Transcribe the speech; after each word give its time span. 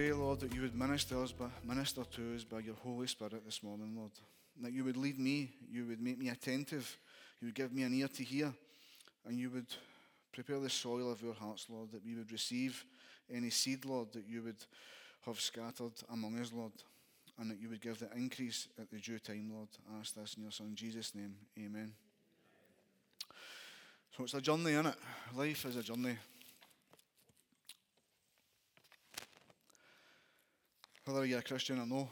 pray, 0.00 0.12
Lord, 0.14 0.40
that 0.40 0.54
you 0.54 0.62
would 0.62 0.74
minister, 0.74 1.22
us 1.22 1.30
by, 1.30 1.44
minister 1.62 2.04
to 2.04 2.34
us 2.34 2.42
by 2.42 2.60
your 2.60 2.74
Holy 2.76 3.06
Spirit 3.06 3.44
this 3.44 3.62
morning, 3.62 3.92
Lord. 3.94 4.12
That 4.62 4.72
you 4.72 4.82
would 4.84 4.96
lead 4.96 5.18
me, 5.18 5.50
you 5.70 5.84
would 5.88 6.00
make 6.00 6.18
me 6.18 6.30
attentive, 6.30 6.96
you 7.38 7.48
would 7.48 7.54
give 7.54 7.70
me 7.70 7.82
an 7.82 7.92
ear 7.92 8.08
to 8.08 8.24
hear, 8.24 8.50
and 9.26 9.38
you 9.38 9.50
would 9.50 9.66
prepare 10.32 10.58
the 10.58 10.70
soil 10.70 11.12
of 11.12 11.22
our 11.22 11.34
hearts, 11.34 11.66
Lord, 11.68 11.92
that 11.92 12.02
we 12.02 12.14
would 12.14 12.32
receive 12.32 12.82
any 13.30 13.50
seed, 13.50 13.84
Lord, 13.84 14.10
that 14.14 14.24
you 14.26 14.42
would 14.42 14.64
have 15.26 15.38
scattered 15.38 15.92
among 16.10 16.40
us, 16.40 16.50
Lord, 16.50 16.72
and 17.38 17.50
that 17.50 17.60
you 17.60 17.68
would 17.68 17.82
give 17.82 17.98
the 17.98 18.10
increase 18.16 18.68
at 18.80 18.90
the 18.90 18.96
due 18.96 19.18
time, 19.18 19.50
Lord. 19.52 19.68
I 19.94 20.00
ask 20.00 20.14
this 20.14 20.32
in 20.38 20.44
your 20.44 20.52
Son 20.52 20.74
Jesus' 20.74 21.14
name. 21.14 21.34
Amen. 21.58 21.92
So 24.16 24.24
it's 24.24 24.32
a 24.32 24.40
journey, 24.40 24.70
isn't 24.70 24.86
it? 24.86 24.96
Life 25.36 25.66
is 25.66 25.76
a 25.76 25.82
journey. 25.82 26.16
Whether 31.10 31.26
you're 31.26 31.40
a 31.40 31.42
Christian 31.42 31.80
or 31.80 31.86
no, 31.86 32.08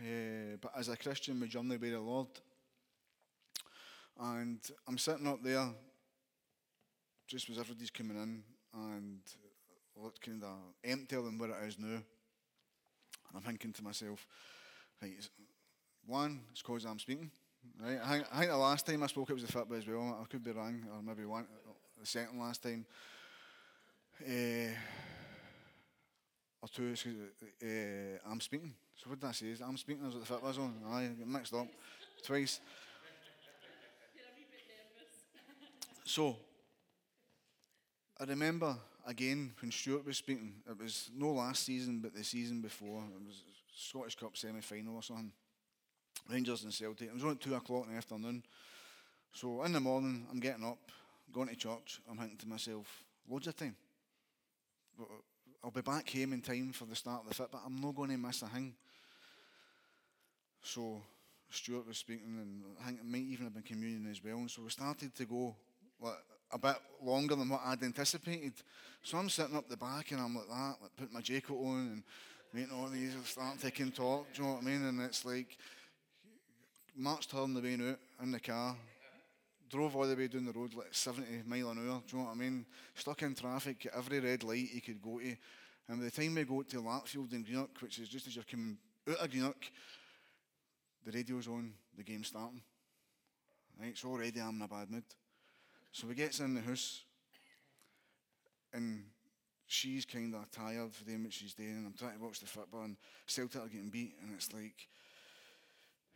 uh, 0.00 0.56
but 0.58 0.72
as 0.74 0.88
a 0.88 0.96
Christian, 0.96 1.38
we 1.38 1.48
journey 1.48 1.76
with 1.76 1.92
the 1.92 2.00
Lord. 2.00 2.28
And 4.18 4.58
I'm 4.88 4.96
sitting 4.96 5.26
up 5.26 5.42
there 5.42 5.68
just 7.26 7.50
as 7.50 7.58
everybody's 7.58 7.90
coming 7.90 8.16
in 8.16 8.42
and 8.72 9.20
looked 10.02 10.22
kind 10.22 10.42
of 10.42 10.56
emptier 10.82 11.20
than 11.20 11.36
where 11.36 11.50
it 11.50 11.68
is 11.68 11.78
now. 11.78 11.88
And 11.88 12.04
I'm 13.36 13.42
thinking 13.42 13.70
to 13.74 13.84
myself, 13.84 14.26
right, 15.02 15.12
one, 16.06 16.40
it's 16.52 16.62
because 16.62 16.86
I'm 16.86 16.98
speaking. 16.98 17.30
Right, 17.78 17.98
I 18.02 18.12
think, 18.12 18.26
I 18.32 18.38
think, 18.38 18.50
the 18.50 18.56
last 18.56 18.86
time 18.86 19.02
I 19.02 19.08
spoke 19.08 19.28
it 19.28 19.34
was 19.34 19.44
the 19.44 19.52
fitba 19.52 19.76
as 19.76 19.86
well. 19.86 20.18
I 20.22 20.24
could 20.24 20.42
be 20.42 20.52
wrong, 20.52 20.86
or 20.90 21.02
maybe 21.02 21.26
one, 21.26 21.44
the 22.00 22.06
second 22.06 22.40
last 22.40 22.62
time. 22.62 22.86
Uh, 24.26 24.72
or 26.62 26.68
two, 26.68 26.94
uh, 27.62 28.30
I'm 28.30 28.40
speaking. 28.40 28.72
So 28.94 29.10
what 29.10 29.20
did 29.20 29.28
I 29.28 29.32
say? 29.32 29.54
I'm 29.66 29.76
speaking, 29.76 30.04
it 30.06 30.12
the 30.12 30.34
fitba's 30.34 30.58
on? 30.58 30.74
I 30.88 31.10
mixed 31.26 31.52
up 31.52 31.66
twice. 32.24 32.60
so, 36.04 36.36
I 38.20 38.24
remember 38.24 38.76
again 39.06 39.52
when 39.60 39.72
Stuart 39.72 40.06
was 40.06 40.18
speaking, 40.18 40.54
it 40.70 40.80
was 40.80 41.10
no 41.16 41.32
last 41.32 41.64
season, 41.64 41.98
but 42.00 42.14
the 42.14 42.22
season 42.22 42.60
before. 42.60 43.02
It 43.02 43.26
was 43.26 43.42
Scottish 43.74 44.14
Cup 44.14 44.36
semi 44.36 44.60
final 44.60 44.96
or 44.96 45.02
something. 45.02 45.32
Rangers 46.30 46.62
and 46.62 46.72
Celtic. 46.72 47.08
It 47.08 47.14
was 47.14 47.24
only 47.24 47.36
two 47.36 47.54
o'clock 47.56 47.86
in 47.86 47.92
the 47.92 47.98
afternoon. 47.98 48.44
So 49.32 49.64
in 49.64 49.72
the 49.72 49.80
morning, 49.80 50.26
I'm 50.30 50.38
getting 50.38 50.64
up, 50.64 50.78
going 51.32 51.48
to 51.48 51.56
church. 51.56 52.00
I'm 52.08 52.16
thinking 52.18 52.36
to 52.38 52.48
myself, 52.48 52.86
loads 53.28 53.48
of 53.48 53.56
time. 53.56 53.74
I'll 55.64 55.70
be 55.70 55.80
back 55.80 56.10
home 56.10 56.32
in 56.32 56.40
time 56.40 56.72
for 56.72 56.86
the 56.86 56.96
start 56.96 57.22
of 57.22 57.28
the 57.28 57.34
fit, 57.34 57.48
but 57.52 57.60
I'm 57.64 57.80
not 57.80 57.94
going 57.94 58.10
to 58.10 58.16
miss 58.16 58.42
a 58.42 58.46
thing. 58.46 58.74
So 60.62 61.02
Stuart 61.50 61.86
was 61.86 61.98
speaking, 61.98 62.36
and 62.40 62.62
I 62.80 62.86
think 62.86 63.00
it 63.00 63.06
might 63.06 63.22
even 63.22 63.44
have 63.44 63.54
been 63.54 63.62
communion 63.62 64.08
as 64.10 64.22
well. 64.24 64.38
And 64.38 64.50
so 64.50 64.62
we 64.62 64.70
started 64.70 65.14
to 65.14 65.24
go 65.24 65.54
like, 66.00 66.14
a 66.52 66.58
bit 66.58 66.76
longer 67.02 67.34
than 67.34 67.48
what 67.48 67.60
I'd 67.64 67.82
anticipated. 67.82 68.54
So 69.02 69.18
I'm 69.18 69.28
sitting 69.28 69.56
up 69.56 69.68
the 69.68 69.76
back 69.76 70.10
and 70.10 70.20
I'm 70.20 70.34
like 70.34 70.48
that, 70.48 70.74
like 70.82 70.96
putting 70.96 71.14
my 71.14 71.20
jacket 71.20 71.52
on 71.52 71.78
and 71.78 72.02
making 72.52 72.76
all 72.76 72.88
these, 72.88 73.16
start 73.24 73.58
taking 73.60 73.90
talk, 73.90 74.26
do 74.34 74.42
you 74.42 74.48
know 74.48 74.54
what 74.54 74.62
I 74.62 74.66
mean? 74.66 74.84
And 74.84 75.00
it's 75.00 75.24
like, 75.24 75.56
Mark's 76.94 77.26
turning 77.26 77.54
the 77.54 77.60
way 77.60 77.74
out 77.74 77.98
in 78.22 78.32
the 78.32 78.40
car, 78.40 78.76
drove 79.72 79.96
all 79.96 80.06
the 80.06 80.14
way 80.14 80.28
down 80.28 80.44
the 80.44 80.52
road 80.52 80.74
like 80.74 80.94
70 80.94 81.44
mile 81.46 81.70
an 81.70 81.78
hour, 81.78 82.02
do 82.06 82.16
you 82.16 82.22
know 82.22 82.28
what 82.28 82.36
I 82.36 82.38
mean? 82.38 82.66
Stuck 82.94 83.22
in 83.22 83.34
traffic, 83.34 83.86
at 83.86 83.94
every 83.96 84.20
red 84.20 84.44
light 84.44 84.68
he 84.70 84.80
could 84.80 85.00
go 85.00 85.18
to. 85.18 85.34
And 85.88 85.98
by 85.98 86.04
the 86.04 86.10
time 86.10 86.34
we 86.34 86.44
go 86.44 86.62
to 86.62 86.76
Larkfield 86.82 87.32
in 87.32 87.42
Greenock, 87.42 87.80
which 87.80 87.98
is 87.98 88.08
just 88.08 88.26
as 88.26 88.36
you're 88.36 88.44
coming 88.44 88.76
out 89.08 89.16
of 89.16 89.30
Greenock, 89.30 89.64
the 91.04 91.10
radio's 91.10 91.48
on, 91.48 91.72
the 91.96 92.04
game's 92.04 92.28
starting. 92.28 92.60
Right, 93.80 93.96
so 93.96 94.08
already 94.08 94.40
I'm 94.40 94.56
in 94.56 94.62
a 94.62 94.68
bad 94.68 94.90
mood. 94.90 95.04
So 95.90 96.06
we 96.06 96.14
gets 96.14 96.40
in 96.40 96.54
the 96.54 96.60
house, 96.60 97.02
and 98.74 99.04
she's 99.66 100.04
kind 100.04 100.34
of 100.34 100.50
tired 100.50 100.92
for 100.92 101.04
doing 101.04 101.24
what 101.24 101.32
she's 101.32 101.54
doing, 101.54 101.70
and 101.70 101.86
I'm 101.86 101.94
trying 101.94 102.18
to 102.18 102.24
watch 102.24 102.40
the 102.40 102.46
football, 102.46 102.82
and 102.82 102.96
Celtic 103.26 103.62
are 103.62 103.68
getting 103.68 103.88
beat, 103.88 104.14
and 104.22 104.34
it's 104.34 104.52
like, 104.52 104.86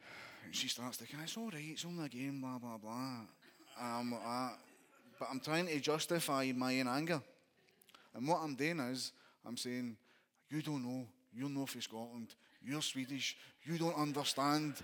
and 0.45 0.55
she 0.55 0.69
starts 0.69 0.99
thinking, 0.99 1.19
it's 1.22 1.37
all 1.37 1.50
right, 1.50 1.65
it's 1.65 1.87
only 1.87 2.05
a 2.05 2.09
game, 2.09 2.41
blah, 2.43 2.59
blah, 2.59 2.77
blah. 2.77 3.22
Like. 3.81 4.20
Uh, 4.25 4.48
but 5.19 5.28
I'm 5.31 5.41
trying 5.41 5.66
to 5.66 5.81
justify 5.81 6.53
my 6.54 6.81
own 6.81 6.88
anger. 6.88 7.22
And 8.14 8.28
what 8.28 8.41
I'm 8.42 8.54
doing 8.54 8.81
is, 8.81 9.12
I'm 9.47 9.56
saying, 9.56 9.97
you 10.50 10.62
don't 10.62 10.82
know, 10.82 11.06
you're 11.34 11.48
not 11.48 11.69
from 11.69 11.81
Scotland, 11.81 12.34
you're 12.62 12.82
Swedish, 12.82 13.36
you 13.65 13.78
don't 13.78 13.97
understand 13.97 14.75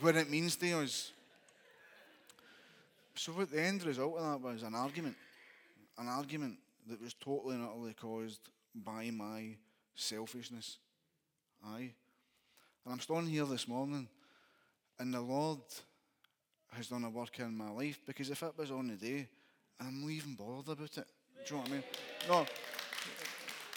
what 0.00 0.16
it 0.16 0.30
means 0.30 0.56
to 0.56 0.82
us. 0.82 1.12
So 3.14 3.32
what 3.32 3.50
the 3.50 3.62
end 3.62 3.84
result 3.84 4.18
of 4.18 4.42
that 4.42 4.48
was 4.48 4.62
an 4.62 4.74
argument. 4.74 5.16
An 5.98 6.08
argument 6.08 6.58
that 6.88 7.00
was 7.00 7.14
totally 7.14 7.54
and 7.54 7.64
utterly 7.64 7.94
caused 7.94 8.40
by 8.74 9.10
my 9.10 9.56
selfishness. 9.94 10.78
Aye. 11.64 11.92
And 12.84 12.92
I'm 12.92 13.00
standing 13.00 13.32
here 13.32 13.46
this 13.46 13.66
morning, 13.66 14.06
and 14.98 15.12
the 15.12 15.20
Lord 15.20 15.60
has 16.76 16.88
done 16.88 17.04
a 17.04 17.10
work 17.10 17.38
in 17.38 17.56
my 17.56 17.70
life 17.70 17.98
because 18.06 18.30
if 18.30 18.42
it 18.42 18.52
was 18.56 18.70
on 18.70 18.88
the 18.88 18.94
day, 18.94 19.26
I'm 19.80 20.02
not 20.02 20.10
even 20.10 20.34
bothered 20.34 20.78
about 20.78 20.98
it. 20.98 21.06
Do 21.46 21.54
you 21.54 21.56
know 21.56 21.62
what 21.62 21.68
I 21.68 21.72
mean? 21.72 21.82
No. 22.28 22.46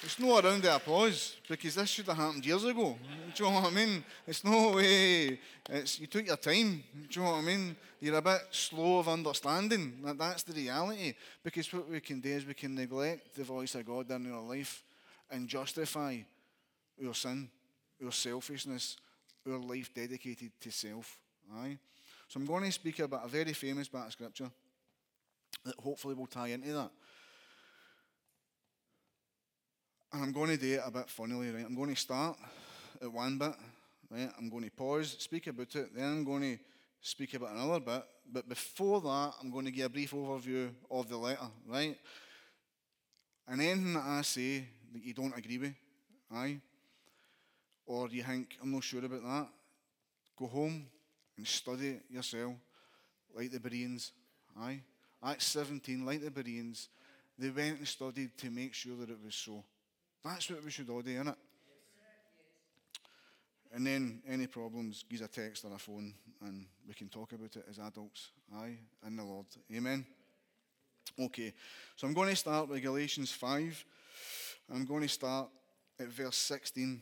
It's 0.01 0.17
no 0.17 0.39
around 0.39 0.63
the 0.63 0.73
applause 0.73 1.35
because 1.47 1.75
this 1.75 1.89
should 1.89 2.05
have 2.05 2.15
happened 2.15 2.45
years 2.45 2.63
ago. 2.63 2.97
Do 3.35 3.43
you 3.43 3.49
know 3.49 3.55
what 3.59 3.71
I 3.71 3.75
mean? 3.75 4.03
It's 4.25 4.43
no 4.45 4.71
way. 4.71 5.39
It's, 5.69 5.99
you 5.99 6.07
took 6.07 6.25
your 6.25 6.37
time. 6.37 6.83
Do 7.09 7.19
you 7.19 7.25
know 7.25 7.31
what 7.31 7.39
I 7.39 7.41
mean? 7.41 7.75
You're 7.99 8.15
a 8.15 8.21
bit 8.21 8.41
slow 8.51 8.99
of 8.99 9.09
understanding. 9.09 9.99
That, 10.05 10.17
that's 10.17 10.43
the 10.43 10.53
reality. 10.53 11.15
Because 11.43 11.71
what 11.73 11.89
we 11.89 11.99
can 11.99 12.21
do 12.21 12.29
is 12.29 12.45
we 12.45 12.53
can 12.53 12.75
neglect 12.75 13.35
the 13.35 13.43
voice 13.43 13.75
of 13.75 13.85
God 13.85 14.09
in 14.11 14.31
our 14.31 14.41
life 14.41 14.83
and 15.29 15.49
justify 15.49 16.17
our 17.05 17.13
sin, 17.13 17.49
our 18.03 18.11
selfishness, 18.11 18.95
our 19.49 19.57
life 19.57 19.93
dedicated 19.93 20.51
to 20.61 20.71
self. 20.71 21.19
Aye? 21.55 21.77
So 22.29 22.39
I'm 22.39 22.45
going 22.45 22.63
to 22.63 22.71
speak 22.71 22.99
about 22.99 23.25
a 23.25 23.27
very 23.27 23.53
famous 23.53 23.87
bit 23.87 24.01
of 24.01 24.11
scripture 24.11 24.51
that 25.65 25.73
hopefully 25.79 26.13
will 26.13 26.27
tie 26.27 26.49
into 26.49 26.71
that. 26.73 26.91
And 30.13 30.23
I'm 30.23 30.31
going 30.31 30.51
to 30.51 30.57
do 30.57 30.73
it 30.75 30.81
a 30.85 30.91
bit 30.91 31.09
funnily, 31.09 31.49
right? 31.49 31.65
I'm 31.65 31.75
going 31.75 31.89
to 31.89 31.99
start 31.99 32.37
at 33.01 33.11
one 33.11 33.39
bit, 33.39 33.55
right? 34.11 34.29
I'm 34.37 34.47
going 34.47 34.63
to 34.63 34.69
pause, 34.69 35.15
speak 35.17 35.47
about 35.47 35.75
it, 35.75 35.95
then 35.95 36.05
I'm 36.05 36.23
going 36.23 36.41
to 36.41 36.59
speak 37.01 37.33
about 37.33 37.55
another 37.55 37.79
bit. 37.79 38.03
But 38.31 38.47
before 38.47 39.01
that, 39.01 39.33
I'm 39.41 39.49
going 39.49 39.65
to 39.65 39.71
give 39.71 39.87
a 39.87 39.89
brief 39.89 40.11
overview 40.11 40.69
of 40.91 41.09
the 41.09 41.17
letter, 41.17 41.47
right? 41.67 41.97
And 43.47 43.59
anything 43.59 43.95
that 43.95 44.05
I 44.05 44.21
say 44.21 44.67
that 44.93 45.03
you 45.03 45.15
don't 45.15 45.35
agree 45.35 45.57
with, 45.57 45.73
aye, 46.31 46.59
or 47.87 48.07
you 48.09 48.21
think, 48.21 48.55
I'm 48.61 48.71
not 48.71 48.83
sure 48.83 49.03
about 49.03 49.23
that, 49.23 49.47
go 50.37 50.45
home 50.45 50.85
and 51.39 51.47
study 51.47 52.01
yourself, 52.09 52.53
like 53.33 53.49
the 53.49 53.61
Bereans, 53.61 54.11
aye. 54.59 54.81
Acts 55.23 55.45
17, 55.47 56.05
like 56.05 56.21
the 56.21 56.29
Bereans, 56.29 56.89
they 57.37 57.49
went 57.49 57.77
and 57.79 57.87
studied 57.87 58.37
to 58.37 58.51
make 58.51 58.73
sure 58.73 58.97
that 58.97 59.09
it 59.09 59.17
was 59.23 59.35
so. 59.35 59.63
That's 60.23 60.49
what 60.49 60.63
we 60.63 60.69
should 60.69 60.89
all 60.89 61.01
do, 61.01 61.17
innit? 61.17 61.35
And 63.73 63.87
then 63.87 64.21
any 64.27 64.47
problems, 64.47 65.05
give 65.09 65.21
a 65.21 65.27
text 65.29 65.63
or 65.63 65.73
a 65.73 65.77
phone 65.77 66.13
and 66.41 66.65
we 66.85 66.93
can 66.93 67.07
talk 67.07 67.31
about 67.31 67.55
it 67.55 67.63
as 67.69 67.79
adults. 67.79 68.31
Aye, 68.53 68.77
in 69.07 69.15
the 69.15 69.23
Lord. 69.23 69.45
Amen. 69.73 70.05
Okay, 71.17 71.53
so 71.95 72.05
I'm 72.05 72.13
going 72.13 72.29
to 72.29 72.35
start 72.35 72.67
with 72.67 72.81
Galatians 72.81 73.31
5. 73.31 73.85
I'm 74.73 74.85
going 74.85 75.03
to 75.03 75.07
start 75.07 75.47
at 75.99 76.07
verse 76.07 76.37
16. 76.37 77.01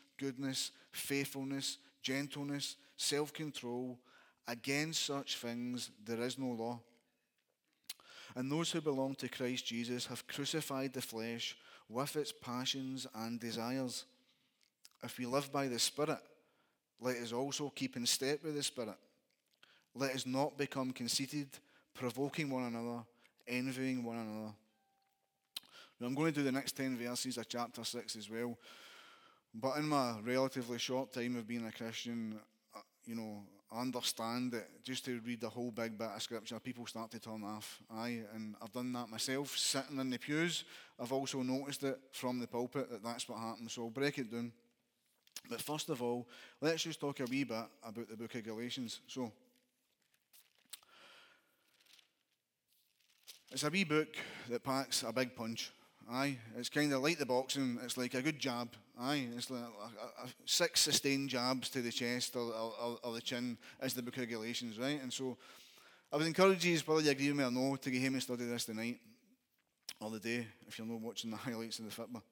goodness, 0.21 0.71
faithfulness, 0.91 1.77
gentleness, 2.01 2.75
self 2.95 3.33
control. 3.33 3.97
Against 4.47 5.05
such 5.05 5.37
things 5.37 5.91
there 6.03 6.21
is 6.21 6.37
no 6.37 6.47
law. 6.47 6.79
And 8.35 8.51
those 8.51 8.71
who 8.71 8.81
belong 8.81 9.15
to 9.15 9.29
Christ 9.29 9.65
Jesus 9.65 10.05
have 10.07 10.27
crucified 10.27 10.93
the 10.93 11.01
flesh 11.01 11.57
with 11.89 12.15
its 12.15 12.31
passions 12.31 13.07
and 13.13 13.39
desires. 13.39 14.05
If 15.03 15.17
we 15.17 15.25
live 15.25 15.51
by 15.51 15.67
the 15.67 15.79
Spirit, 15.79 16.19
let 16.99 17.17
us 17.17 17.33
also 17.33 17.71
keep 17.75 17.97
in 17.97 18.05
step 18.05 18.43
with 18.43 18.55
the 18.55 18.63
Spirit. 18.63 18.97
Let 19.93 20.15
us 20.15 20.25
not 20.25 20.57
become 20.57 20.91
conceited, 20.91 21.49
provoking 21.93 22.49
one 22.49 22.63
another, 22.63 23.03
envying 23.47 24.03
one 24.03 24.17
another. 24.17 24.53
Now, 25.99 26.07
I'm 26.07 26.15
going 26.15 26.33
to 26.33 26.39
do 26.39 26.43
the 26.43 26.51
next 26.51 26.77
10 26.77 26.97
verses 26.97 27.37
of 27.37 27.47
chapter 27.49 27.83
6 27.83 28.15
as 28.15 28.29
well. 28.29 28.57
But 29.53 29.77
in 29.77 29.89
my 29.89 30.15
relatively 30.23 30.79
short 30.79 31.11
time 31.11 31.35
of 31.35 31.47
being 31.47 31.65
a 31.65 31.71
Christian, 31.71 32.39
uh, 32.75 32.79
you 33.05 33.15
know, 33.15 33.43
I 33.71 33.81
understand 33.81 34.51
that 34.51 34.83
just 34.83 35.05
to 35.05 35.19
read 35.25 35.41
the 35.41 35.49
whole 35.49 35.71
big 35.71 35.97
bit 35.97 36.09
of 36.13 36.21
scripture, 36.21 36.59
people 36.59 36.85
start 36.85 37.11
to 37.11 37.19
turn 37.19 37.43
off. 37.43 37.79
Aye, 37.89 38.21
and 38.33 38.55
I've 38.61 38.71
done 38.71 38.91
that 38.93 39.09
myself, 39.09 39.57
sitting 39.57 39.99
in 39.99 40.09
the 40.09 40.17
pews. 40.17 40.65
I've 40.99 41.13
also 41.13 41.41
noticed 41.41 41.83
it 41.83 41.97
from 42.11 42.39
the 42.39 42.47
pulpit 42.47 42.89
that 42.91 43.03
that's 43.03 43.27
what 43.29 43.39
happens. 43.39 43.73
So 43.73 43.83
I'll 43.83 43.89
break 43.89 44.17
it 44.17 44.31
down. 44.31 44.51
But 45.49 45.61
first 45.61 45.89
of 45.89 46.01
all, 46.01 46.27
let's 46.59 46.83
just 46.83 46.99
talk 46.99 47.19
a 47.19 47.25
wee 47.25 47.43
bit 47.43 47.63
about 47.83 48.09
the 48.09 48.17
book 48.17 48.35
of 48.35 48.43
Galatians. 48.43 48.99
So, 49.07 49.31
it's 53.51 53.63
a 53.63 53.69
wee 53.69 53.83
book 53.83 54.15
that 54.49 54.63
packs 54.63 55.03
a 55.03 55.11
big 55.11 55.35
punch. 55.35 55.71
Aye, 56.09 56.37
it's 56.57 56.69
kind 56.69 56.91
of 56.93 57.01
like 57.01 57.17
the 57.17 57.25
boxing. 57.25 57.79
It's 57.83 57.97
like 57.97 58.13
a 58.13 58.21
good 58.21 58.39
jab. 58.39 58.69
Aye, 58.99 59.27
it's 59.35 59.49
like 59.49 59.61
a, 59.61 60.23
a, 60.23 60.25
a 60.25 60.29
six 60.45 60.81
sustained 60.81 61.29
jabs 61.29 61.69
to 61.69 61.81
the 61.81 61.91
chest 61.91 62.35
or, 62.35 62.51
or, 62.51 62.97
or, 63.03 63.13
the 63.13 63.21
chin 63.21 63.57
as 63.79 63.93
the 63.93 64.01
book 64.01 64.17
of 64.17 64.27
Galatians, 64.27 64.77
right? 64.77 65.01
And 65.01 65.11
so 65.11 65.37
I 66.11 66.17
would 66.17 66.27
encourage 66.27 66.65
you, 66.65 66.77
whether 66.85 67.01
you 67.01 67.11
agree 67.11 67.29
with 67.29 67.37
me 67.37 67.45
or 67.45 67.51
no, 67.51 67.75
to 67.75 67.91
get 67.91 68.03
home 68.03 68.13
and 68.13 68.23
study 68.23 68.45
this 68.45 68.65
tonight 68.65 68.99
or 69.99 70.09
the 70.09 70.19
day 70.19 70.47
if 70.67 70.77
you're 70.77 70.87
not 70.87 70.99
watching 70.99 71.31
the 71.31 71.37
highlights 71.37 71.79
of 71.79 71.85
the 71.85 71.91
football. 71.91 72.23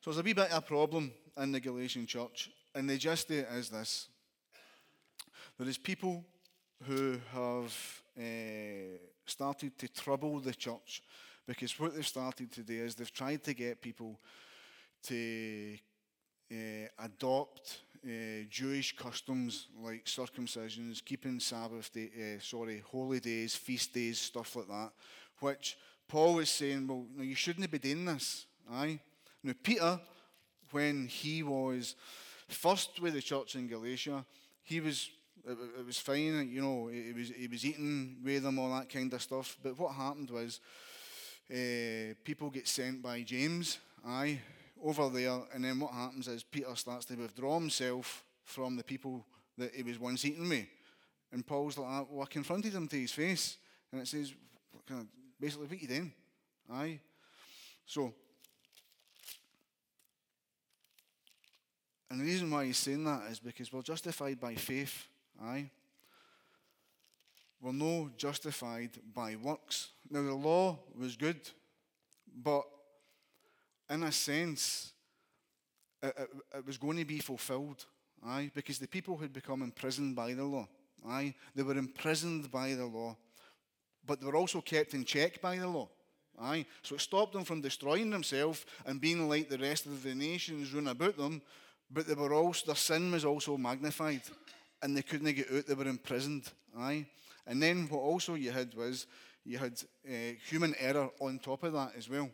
so 0.00 0.10
there's 0.10 0.18
a 0.18 0.22
wee 0.22 0.32
bit 0.32 0.50
of 0.50 0.58
a 0.58 0.62
problem 0.62 1.12
in 1.36 1.52
the 1.52 1.60
Galatian 1.60 2.06
church, 2.06 2.50
and 2.74 2.88
the 2.88 2.96
gist 2.96 3.30
of 3.30 3.36
it 3.36 3.48
is 3.52 3.68
this. 3.68 4.08
There 5.58 5.68
is 5.68 5.76
people 5.76 6.24
who 6.84 7.18
have 7.32 8.02
uh, 8.18 8.98
started 9.24 9.78
to 9.78 9.88
trouble 9.88 10.40
the 10.40 10.54
church 10.54 11.02
because 11.46 11.78
what 11.78 11.94
they've 11.94 12.06
started 12.06 12.52
to 12.52 12.62
do 12.62 12.84
is 12.84 12.94
they've 12.94 13.12
tried 13.12 13.42
to 13.44 13.54
get 13.54 13.80
people 13.80 14.20
to 15.02 15.78
uh, 16.52 16.88
adopt 16.98 17.80
uh, 18.04 18.44
Jewish 18.50 18.96
customs 18.96 19.68
like 19.82 20.04
circumcisions, 20.04 21.04
keeping 21.04 21.40
Sabbath 21.40 21.92
day, 21.92 22.10
uh, 22.16 22.40
sorry, 22.40 22.82
holy 22.86 23.20
days, 23.20 23.54
feast 23.54 23.94
days, 23.94 24.18
stuff 24.18 24.56
like 24.56 24.68
that, 24.68 24.90
which 25.40 25.76
Paul 26.06 26.34
was 26.34 26.50
saying, 26.50 26.86
well, 26.86 27.06
no, 27.14 27.22
you 27.22 27.34
shouldn't 27.34 27.70
be 27.70 27.78
doing 27.78 28.04
this. 28.04 28.46
Aye. 28.70 29.00
Now, 29.42 29.52
Peter, 29.62 30.00
when 30.70 31.06
he 31.06 31.42
was 31.42 31.94
first 32.48 33.00
with 33.00 33.14
the 33.14 33.22
church 33.22 33.54
in 33.54 33.68
Galatia, 33.68 34.24
he 34.62 34.80
was 34.80 35.10
it, 35.46 35.58
it, 35.80 35.86
was 35.86 35.98
fine, 35.98 36.48
you 36.50 36.60
know, 36.60 36.88
he 36.88 37.12
was, 37.12 37.30
he 37.30 37.46
was 37.46 37.64
eating 37.64 38.16
with 38.24 38.42
them, 38.42 38.58
all 38.58 38.70
that 38.74 38.88
kind 38.88 39.12
of 39.12 39.22
stuff. 39.22 39.56
But 39.62 39.78
what 39.78 39.94
happened 39.94 40.30
was 40.30 40.60
uh, 41.50 42.14
people 42.24 42.50
get 42.50 42.68
sent 42.68 43.02
by 43.02 43.22
James, 43.22 43.78
aye, 44.06 44.40
over 44.82 45.08
there. 45.08 45.40
And 45.54 45.64
then 45.64 45.80
what 45.80 45.92
happens 45.92 46.28
is 46.28 46.42
Peter 46.42 46.74
starts 46.74 47.06
to 47.06 47.14
withdraw 47.16 47.58
himself 47.58 48.24
from 48.44 48.76
the 48.76 48.84
people 48.84 49.24
that 49.56 49.74
he 49.74 49.82
was 49.82 49.98
once 49.98 50.24
eating 50.24 50.48
with. 50.48 50.66
And 51.32 51.46
Paul's 51.46 51.78
like, 51.78 52.06
well, 52.10 52.22
I 52.22 52.26
confronted 52.26 52.72
him 52.72 52.88
to 52.88 52.96
his 52.96 53.12
face. 53.12 53.56
And 53.92 54.00
it 54.00 54.08
says, 54.08 54.32
basically, 55.40 55.66
what 55.66 55.82
you 55.82 55.88
doing? 55.88 56.12
Aye. 56.70 57.00
So, 57.86 58.12
and 62.10 62.20
the 62.20 62.24
reason 62.24 62.50
why 62.50 62.66
he's 62.66 62.78
saying 62.78 63.04
that 63.04 63.30
is 63.30 63.38
because 63.38 63.72
we're 63.72 63.82
justified 63.82 64.40
by 64.40 64.54
faith. 64.54 65.08
Aye. 65.42 65.70
We're 67.60 67.72
no 67.72 68.10
justified 68.16 68.90
by 69.14 69.36
works. 69.36 69.88
Now, 70.10 70.22
the 70.22 70.34
law 70.34 70.78
was 70.96 71.16
good, 71.16 71.40
but 72.42 72.62
in 73.90 74.02
a 74.04 74.12
sense, 74.12 74.92
it, 76.02 76.14
it, 76.16 76.30
it, 76.58 76.66
was 76.66 76.78
going 76.78 76.98
to 76.98 77.04
be 77.04 77.18
fulfilled. 77.18 77.84
Aye, 78.24 78.50
because 78.54 78.78
the 78.78 78.86
people 78.86 79.16
had 79.16 79.32
become 79.32 79.62
imprisoned 79.62 80.14
by 80.14 80.34
the 80.34 80.44
law. 80.44 80.68
Aye, 81.06 81.34
they 81.54 81.62
were 81.62 81.76
imprisoned 81.76 82.50
by 82.50 82.74
the 82.74 82.86
law, 82.86 83.16
but 84.04 84.20
they 84.20 84.26
were 84.26 84.36
also 84.36 84.60
kept 84.60 84.94
in 84.94 85.04
check 85.04 85.40
by 85.40 85.56
the 85.56 85.68
law. 85.68 85.88
Aye, 86.40 86.66
so 86.82 86.94
it 86.94 87.00
stopped 87.00 87.32
them 87.32 87.44
from 87.44 87.60
destroying 87.60 88.10
themselves 88.10 88.64
and 88.86 89.00
being 89.00 89.28
like 89.28 89.48
the 89.48 89.58
rest 89.58 89.86
of 89.86 90.02
the 90.02 90.14
nations 90.14 90.72
round 90.72 90.88
about 90.88 91.16
them. 91.16 91.42
But 91.90 92.06
they 92.06 92.14
were 92.14 92.34
also 92.34 92.66
their 92.66 92.76
sin 92.76 93.10
was 93.10 93.24
also 93.24 93.56
magnified 93.56 94.22
and 94.82 94.96
they 94.96 95.02
couldn't 95.02 95.32
get 95.34 95.52
out, 95.52 95.66
they 95.66 95.74
were 95.74 95.88
imprisoned. 95.88 96.50
Aye. 96.76 97.06
And 97.46 97.62
then 97.62 97.88
what 97.88 98.00
also 98.00 98.34
you 98.34 98.50
had 98.50 98.74
was 98.74 99.06
you 99.44 99.58
had 99.58 99.80
uh, 100.06 100.34
human 100.48 100.74
error 100.78 101.08
on 101.20 101.38
top 101.38 101.64
of 101.64 101.72
that 101.72 101.92
as 101.96 102.08
well, 102.08 102.30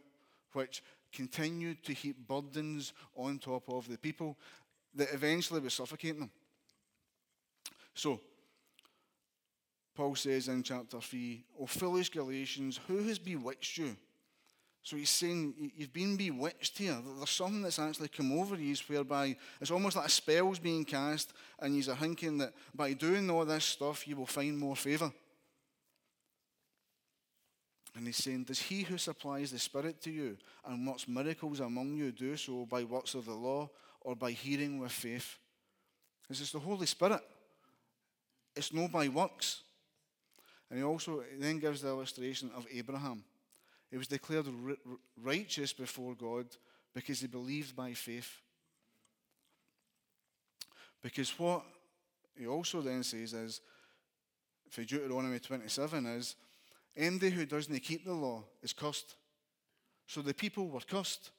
which 0.52 0.82
continued 1.12 1.82
to 1.84 1.92
heap 1.92 2.16
burdens 2.26 2.92
on 3.16 3.38
top 3.38 3.68
of 3.68 3.88
the 3.88 3.96
people 3.96 4.36
that 4.94 5.12
eventually 5.12 5.60
was 5.60 5.74
suffocating 5.74 6.20
them. 6.20 6.30
So, 7.94 8.20
Paul 9.94 10.16
says 10.16 10.48
in 10.48 10.64
chapter 10.64 11.00
3, 11.00 11.44
O 11.60 11.66
foolish 11.66 12.10
Galatians, 12.10 12.80
who 12.88 12.98
has 13.04 13.18
bewitched 13.18 13.78
you? 13.78 13.96
So 14.84 14.96
he's 14.96 15.08
saying 15.08 15.72
you've 15.74 15.94
been 15.94 16.14
bewitched 16.14 16.76
here. 16.76 16.98
There's 17.16 17.30
something 17.30 17.62
that's 17.62 17.78
actually 17.78 18.08
come 18.08 18.38
over 18.38 18.54
you 18.54 18.76
whereby 18.86 19.34
it's 19.58 19.70
almost 19.70 19.96
like 19.96 20.06
a 20.06 20.10
spell's 20.10 20.58
being 20.58 20.84
cast, 20.84 21.32
and 21.58 21.74
you're 21.74 21.96
thinking 21.96 22.36
that 22.38 22.52
by 22.74 22.92
doing 22.92 23.30
all 23.30 23.46
this 23.46 23.64
stuff, 23.64 24.06
you 24.06 24.14
will 24.14 24.26
find 24.26 24.58
more 24.58 24.76
favour. 24.76 25.10
And 27.96 28.06
he's 28.06 28.18
saying, 28.18 28.44
Does 28.44 28.60
he 28.60 28.82
who 28.82 28.98
supplies 28.98 29.52
the 29.52 29.58
Spirit 29.58 30.02
to 30.02 30.10
you 30.10 30.36
and 30.66 30.86
works 30.86 31.08
miracles 31.08 31.60
among 31.60 31.94
you 31.94 32.12
do 32.12 32.36
so 32.36 32.66
by 32.66 32.84
works 32.84 33.14
of 33.14 33.24
the 33.24 33.32
law 33.32 33.70
or 34.02 34.14
by 34.14 34.32
hearing 34.32 34.78
with 34.78 34.92
faith? 34.92 35.38
This 36.28 36.42
is 36.42 36.52
the 36.52 36.58
Holy 36.58 36.86
Spirit. 36.86 37.22
It's 38.54 38.70
no 38.70 38.88
by 38.88 39.08
works. 39.08 39.62
And 40.68 40.78
he 40.78 40.84
also 40.84 41.22
then 41.38 41.58
gives 41.58 41.80
the 41.80 41.88
illustration 41.88 42.50
of 42.54 42.66
Abraham. 42.70 43.24
He 43.94 43.98
was 43.98 44.08
declared 44.08 44.48
righteous 45.22 45.72
before 45.72 46.16
God 46.16 46.46
because 46.92 47.20
he 47.20 47.28
believed 47.28 47.76
by 47.76 47.92
faith. 47.92 48.28
Because 51.00 51.38
what 51.38 51.62
he 52.36 52.48
also 52.48 52.80
then 52.80 53.04
says 53.04 53.32
is, 53.34 53.60
for 54.68 54.82
Deuteronomy 54.82 55.38
27, 55.38 56.06
is, 56.06 56.34
anybody 56.96 57.30
who 57.30 57.46
doesn't 57.46 57.78
keep 57.84 58.04
the 58.04 58.12
law 58.12 58.42
is 58.64 58.72
cursed. 58.72 59.14
So 60.08 60.22
the 60.22 60.34
people 60.34 60.66
were 60.66 60.80
cursed. 60.80 61.30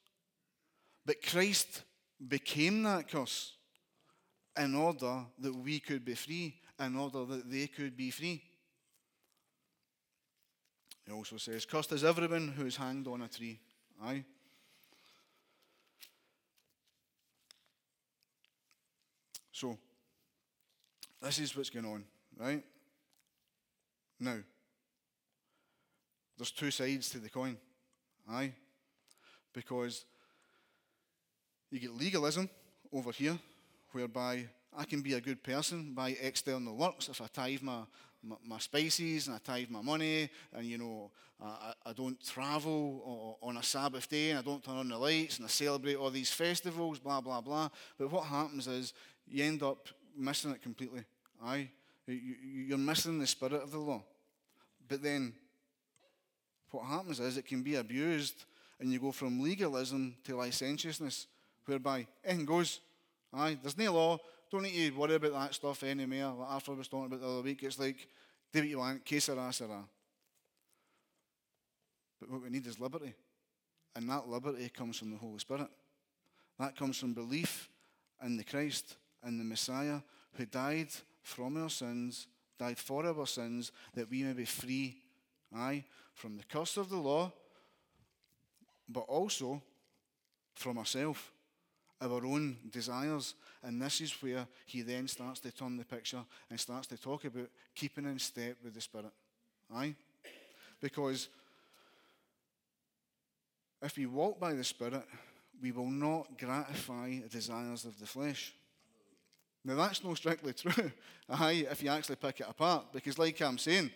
But 1.05 1.21
Christ 1.21 1.83
became 2.25 2.83
that 2.83 3.09
curse 3.09 3.51
in 4.57 4.75
order 4.75 5.25
that 5.39 5.53
we 5.53 5.81
could 5.81 6.05
be 6.05 6.15
free, 6.15 6.55
in 6.79 6.95
order 6.95 7.25
that 7.25 7.51
they 7.51 7.67
could 7.67 7.97
be 7.97 8.11
free. 8.11 8.41
He 11.05 11.11
also 11.11 11.37
says, 11.37 11.65
Cursed 11.65 11.91
is 11.91 12.03
everyone 12.03 12.47
who 12.49 12.65
is 12.65 12.75
hanged 12.75 13.07
on 13.07 13.21
a 13.21 13.27
tree. 13.27 13.59
Aye. 14.03 14.23
So, 19.51 19.77
this 21.21 21.39
is 21.39 21.55
what's 21.55 21.69
going 21.69 21.85
on, 21.85 22.03
right? 22.37 22.63
Now, 24.19 24.37
there's 26.37 26.51
two 26.51 26.71
sides 26.71 27.09
to 27.11 27.19
the 27.19 27.29
coin. 27.29 27.57
Aye. 28.29 28.51
Because 29.53 30.05
you 31.71 31.79
get 31.79 31.95
legalism 31.95 32.49
over 32.91 33.11
here, 33.11 33.37
whereby 33.91 34.45
I 34.77 34.83
can 34.83 35.01
be 35.01 35.13
a 35.13 35.21
good 35.21 35.41
person 35.41 35.93
by 35.93 36.09
external 36.21 36.75
works 36.75 37.07
if 37.07 37.21
I 37.21 37.27
tithe 37.27 37.61
my, 37.61 37.83
my, 38.45 38.57
spices 38.59 39.27
and 39.27 39.35
I 39.35 39.39
tithe 39.39 39.69
my 39.69 39.81
money 39.81 40.29
and, 40.53 40.65
you 40.65 40.77
know, 40.77 41.11
I, 41.41 41.73
I 41.85 41.93
don't 41.93 42.19
travel 42.25 43.37
on 43.41 43.57
a 43.57 43.63
Sabbath 43.63 44.09
day 44.09 44.31
and 44.31 44.39
I 44.39 44.41
don't 44.41 44.63
turn 44.63 44.77
on 44.77 44.87
the 44.87 44.97
lights 44.97 45.37
and 45.37 45.45
I 45.45 45.49
celebrate 45.49 45.95
all 45.95 46.09
these 46.09 46.31
festivals, 46.31 46.99
blah, 46.99 47.21
blah, 47.21 47.41
blah. 47.41 47.69
But 47.97 48.11
what 48.11 48.25
happens 48.25 48.67
is 48.67 48.93
you 49.27 49.43
end 49.43 49.63
up 49.63 49.87
missing 50.17 50.51
it 50.51 50.61
completely. 50.61 51.03
Aye? 51.43 51.69
You're 52.07 52.77
missing 52.77 53.19
the 53.19 53.27
spirit 53.27 53.61
of 53.61 53.71
the 53.71 53.79
law. 53.79 54.03
But 54.87 55.01
then 55.01 55.33
what 56.71 56.85
happens 56.85 57.19
is 57.19 57.37
it 57.37 57.47
can 57.47 57.63
be 57.63 57.75
abused 57.75 58.45
and 58.79 58.91
you 58.91 58.99
go 58.99 59.11
from 59.11 59.41
legalism 59.41 60.15
to 60.25 60.35
licentiousness, 60.35 61.27
whereby 61.65 62.05
anything 62.23 62.45
goes. 62.45 62.81
Aye, 63.33 63.57
there's 63.61 63.77
no 63.77 63.93
law. 63.93 64.19
Don't 64.51 64.63
need 64.63 64.91
to 64.91 64.97
worry 64.97 65.15
about 65.15 65.33
that 65.33 65.53
stuff 65.55 65.83
anymore. 65.83 66.35
Like 66.39 66.49
Arthur 66.49 66.75
was 66.75 66.87
talking 66.87 67.07
about 67.07 67.21
the 67.21 67.27
other 67.27 67.41
week, 67.41 67.63
it's 67.63 67.79
like, 67.79 68.07
do 68.53 68.59
what 68.59 68.67
you 68.67 68.77
want, 68.77 69.05
que 69.05 69.19
sera. 69.19 69.51
But 72.19 72.29
what 72.29 72.43
we 72.43 72.49
need 72.49 72.65
is 72.67 72.79
liberty. 72.79 73.13
And 73.95 74.09
that 74.09 74.27
liberty 74.27 74.69
comes 74.69 74.97
from 74.97 75.11
the 75.11 75.17
Holy 75.17 75.39
Spirit. 75.39 75.67
That 76.59 76.75
comes 76.75 76.97
from 76.97 77.13
belief 77.13 77.69
in 78.23 78.37
the 78.37 78.43
Christ 78.43 78.95
and 79.23 79.39
the 79.39 79.43
Messiah 79.43 79.99
who 80.37 80.45
died 80.45 80.89
from 81.21 81.61
our 81.61 81.69
sins, 81.69 82.27
died 82.59 82.77
for 82.77 83.05
our 83.05 83.27
sins, 83.27 83.71
that 83.93 84.09
we 84.09 84.23
may 84.23 84.33
be 84.33 84.45
free, 84.45 84.97
aye, 85.55 85.83
from 86.13 86.37
the 86.37 86.43
curse 86.43 86.77
of 86.77 86.89
the 86.89 86.97
law, 86.97 87.31
but 88.87 89.01
also 89.01 89.61
from 90.53 90.77
ourselves, 90.77 91.19
our 92.01 92.25
own 92.25 92.57
desires. 92.71 93.35
And 93.63 93.81
this 93.81 94.01
is 94.01 94.11
where 94.21 94.47
he 94.65 94.81
then 94.81 95.07
starts 95.07 95.39
to 95.41 95.51
turn 95.51 95.77
the 95.77 95.85
picture 95.85 96.23
and 96.49 96.59
starts 96.59 96.87
to 96.87 96.97
talk 96.97 97.25
about 97.25 97.49
keeping 97.73 98.05
in 98.05 98.19
step 98.19 98.57
with 98.63 98.73
the 98.73 98.81
Spirit. 98.81 99.11
Aye? 99.73 99.95
Because 100.81 101.29
if 103.81 103.97
we 103.97 104.05
walk 104.05 104.39
by 104.39 104.53
the 104.53 104.63
Spirit, 104.63 105.03
we 105.61 105.71
will 105.71 105.89
not 105.89 106.37
gratify 106.37 107.19
the 107.19 107.29
desires 107.29 107.85
of 107.85 107.99
the 107.99 108.05
flesh. 108.05 108.53
Now, 109.63 109.75
that's 109.75 110.03
not 110.03 110.17
strictly 110.17 110.53
true, 110.53 110.91
aye, 111.29 111.65
if 111.69 111.81
you 111.81 111.89
actually 111.89 112.17
pick 112.17 112.39
it 112.39 112.47
apart, 112.47 112.93
because, 112.93 113.17
like 113.17 113.41
I'm 113.41 113.57
saying, 113.57 113.89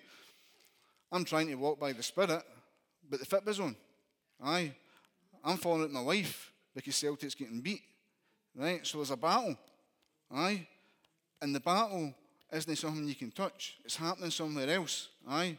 I'm 1.12 1.24
trying 1.24 1.48
to 1.48 1.56
walk 1.56 1.80
by 1.80 1.94
the 1.94 2.02
Spirit, 2.02 2.44
but 3.08 3.20
the 3.20 3.26
fitba's 3.26 3.60
on. 3.60 3.76
Aye, 4.44 4.74
I'm 5.44 5.58
falling 5.58 5.84
out 5.84 5.92
my 5.92 6.02
wife 6.02 6.52
because 6.74 6.96
Celtic's 6.96 7.36
getting 7.36 7.62
beat. 7.62 7.82
Right? 8.60 8.86
So 8.86 8.98
there's 8.98 9.12
a 9.12 9.18
battle. 9.18 9.58
Aye? 10.30 10.68
And 11.42 11.56
the 11.56 11.62
battle 11.62 12.14
isn't 12.52 12.76
something 12.76 13.08
you 13.08 13.16
can 13.16 13.32
touch, 13.32 13.78
it's 13.86 13.96
happening 13.96 14.32
somewhere 14.32 14.70
else. 14.70 15.08
Aye? 15.28 15.58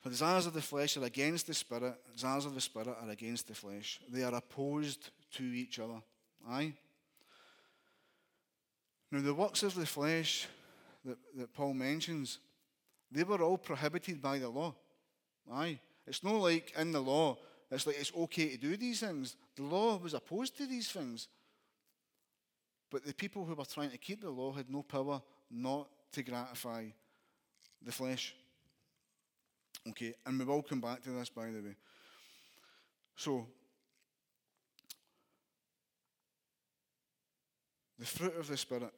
For 0.00 0.10
desires 0.10 0.46
of 0.46 0.54
the 0.54 0.62
flesh 0.62 0.96
are 0.96 1.04
against 1.04 1.48
the 1.48 1.54
spirit, 1.54 1.94
desires 2.14 2.46
of 2.46 2.54
the 2.54 2.60
spirit 2.60 2.96
are 3.02 3.10
against 3.10 3.48
the 3.48 3.54
flesh. 3.54 4.00
They 4.08 4.22
are 4.22 4.34
opposed 4.34 5.10
to 5.32 5.42
each 5.42 5.80
other. 5.80 6.00
Aye? 6.48 6.72
Now, 9.10 9.20
the 9.20 9.34
works 9.34 9.64
of 9.64 9.74
the 9.74 9.86
flesh 9.86 10.46
that, 11.04 11.18
that 11.34 11.52
Paul 11.54 11.74
mentions, 11.74 12.38
they 13.10 13.24
were 13.24 13.42
all 13.42 13.58
prohibited 13.58 14.22
by 14.22 14.38
the 14.38 14.48
law. 14.48 14.74
Aye? 15.52 15.80
It's 16.06 16.22
not 16.22 16.36
like 16.36 16.72
in 16.78 16.92
the 16.92 17.00
law, 17.00 17.36
it's 17.70 17.86
like 17.86 17.98
it's 17.98 18.12
okay 18.16 18.50
to 18.50 18.56
do 18.56 18.76
these 18.76 19.00
things. 19.00 19.36
The 19.56 19.62
law 19.62 19.96
was 19.98 20.14
opposed 20.14 20.56
to 20.58 20.66
these 20.66 20.90
things. 20.90 21.28
But 22.90 23.04
the 23.04 23.12
people 23.12 23.44
who 23.44 23.54
were 23.54 23.64
trying 23.64 23.90
to 23.90 23.98
keep 23.98 24.22
the 24.22 24.30
law 24.30 24.52
had 24.52 24.70
no 24.70 24.82
power 24.82 25.20
not 25.50 25.88
to 26.12 26.22
gratify 26.22 26.86
the 27.84 27.92
flesh. 27.92 28.34
Okay, 29.88 30.14
and 30.24 30.38
we 30.38 30.44
will 30.44 30.62
come 30.62 30.80
back 30.80 31.02
to 31.02 31.10
this, 31.10 31.28
by 31.28 31.46
the 31.46 31.60
way. 31.60 31.76
So, 33.16 33.46
the 37.98 38.06
fruit 38.06 38.36
of 38.38 38.48
the 38.48 38.56
Spirit 38.56 38.92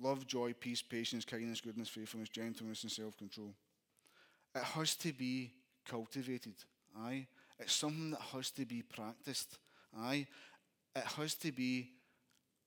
love, 0.00 0.26
joy, 0.26 0.52
peace, 0.52 0.82
patience, 0.82 1.24
kindness, 1.24 1.60
goodness, 1.60 1.88
faithfulness, 1.88 2.28
gentleness, 2.28 2.82
and 2.82 2.92
self 2.92 3.16
control. 3.16 3.54
It 4.54 4.62
has 4.62 4.94
to 4.96 5.12
be 5.12 5.52
cultivated. 5.84 6.54
Aye. 6.96 7.26
It's 7.58 7.72
something 7.72 8.10
that 8.10 8.20
has 8.20 8.50
to 8.52 8.64
be 8.64 8.82
practiced. 8.82 9.58
Aye. 9.96 10.26
It 10.94 11.04
has 11.04 11.34
to 11.36 11.52
be 11.52 11.90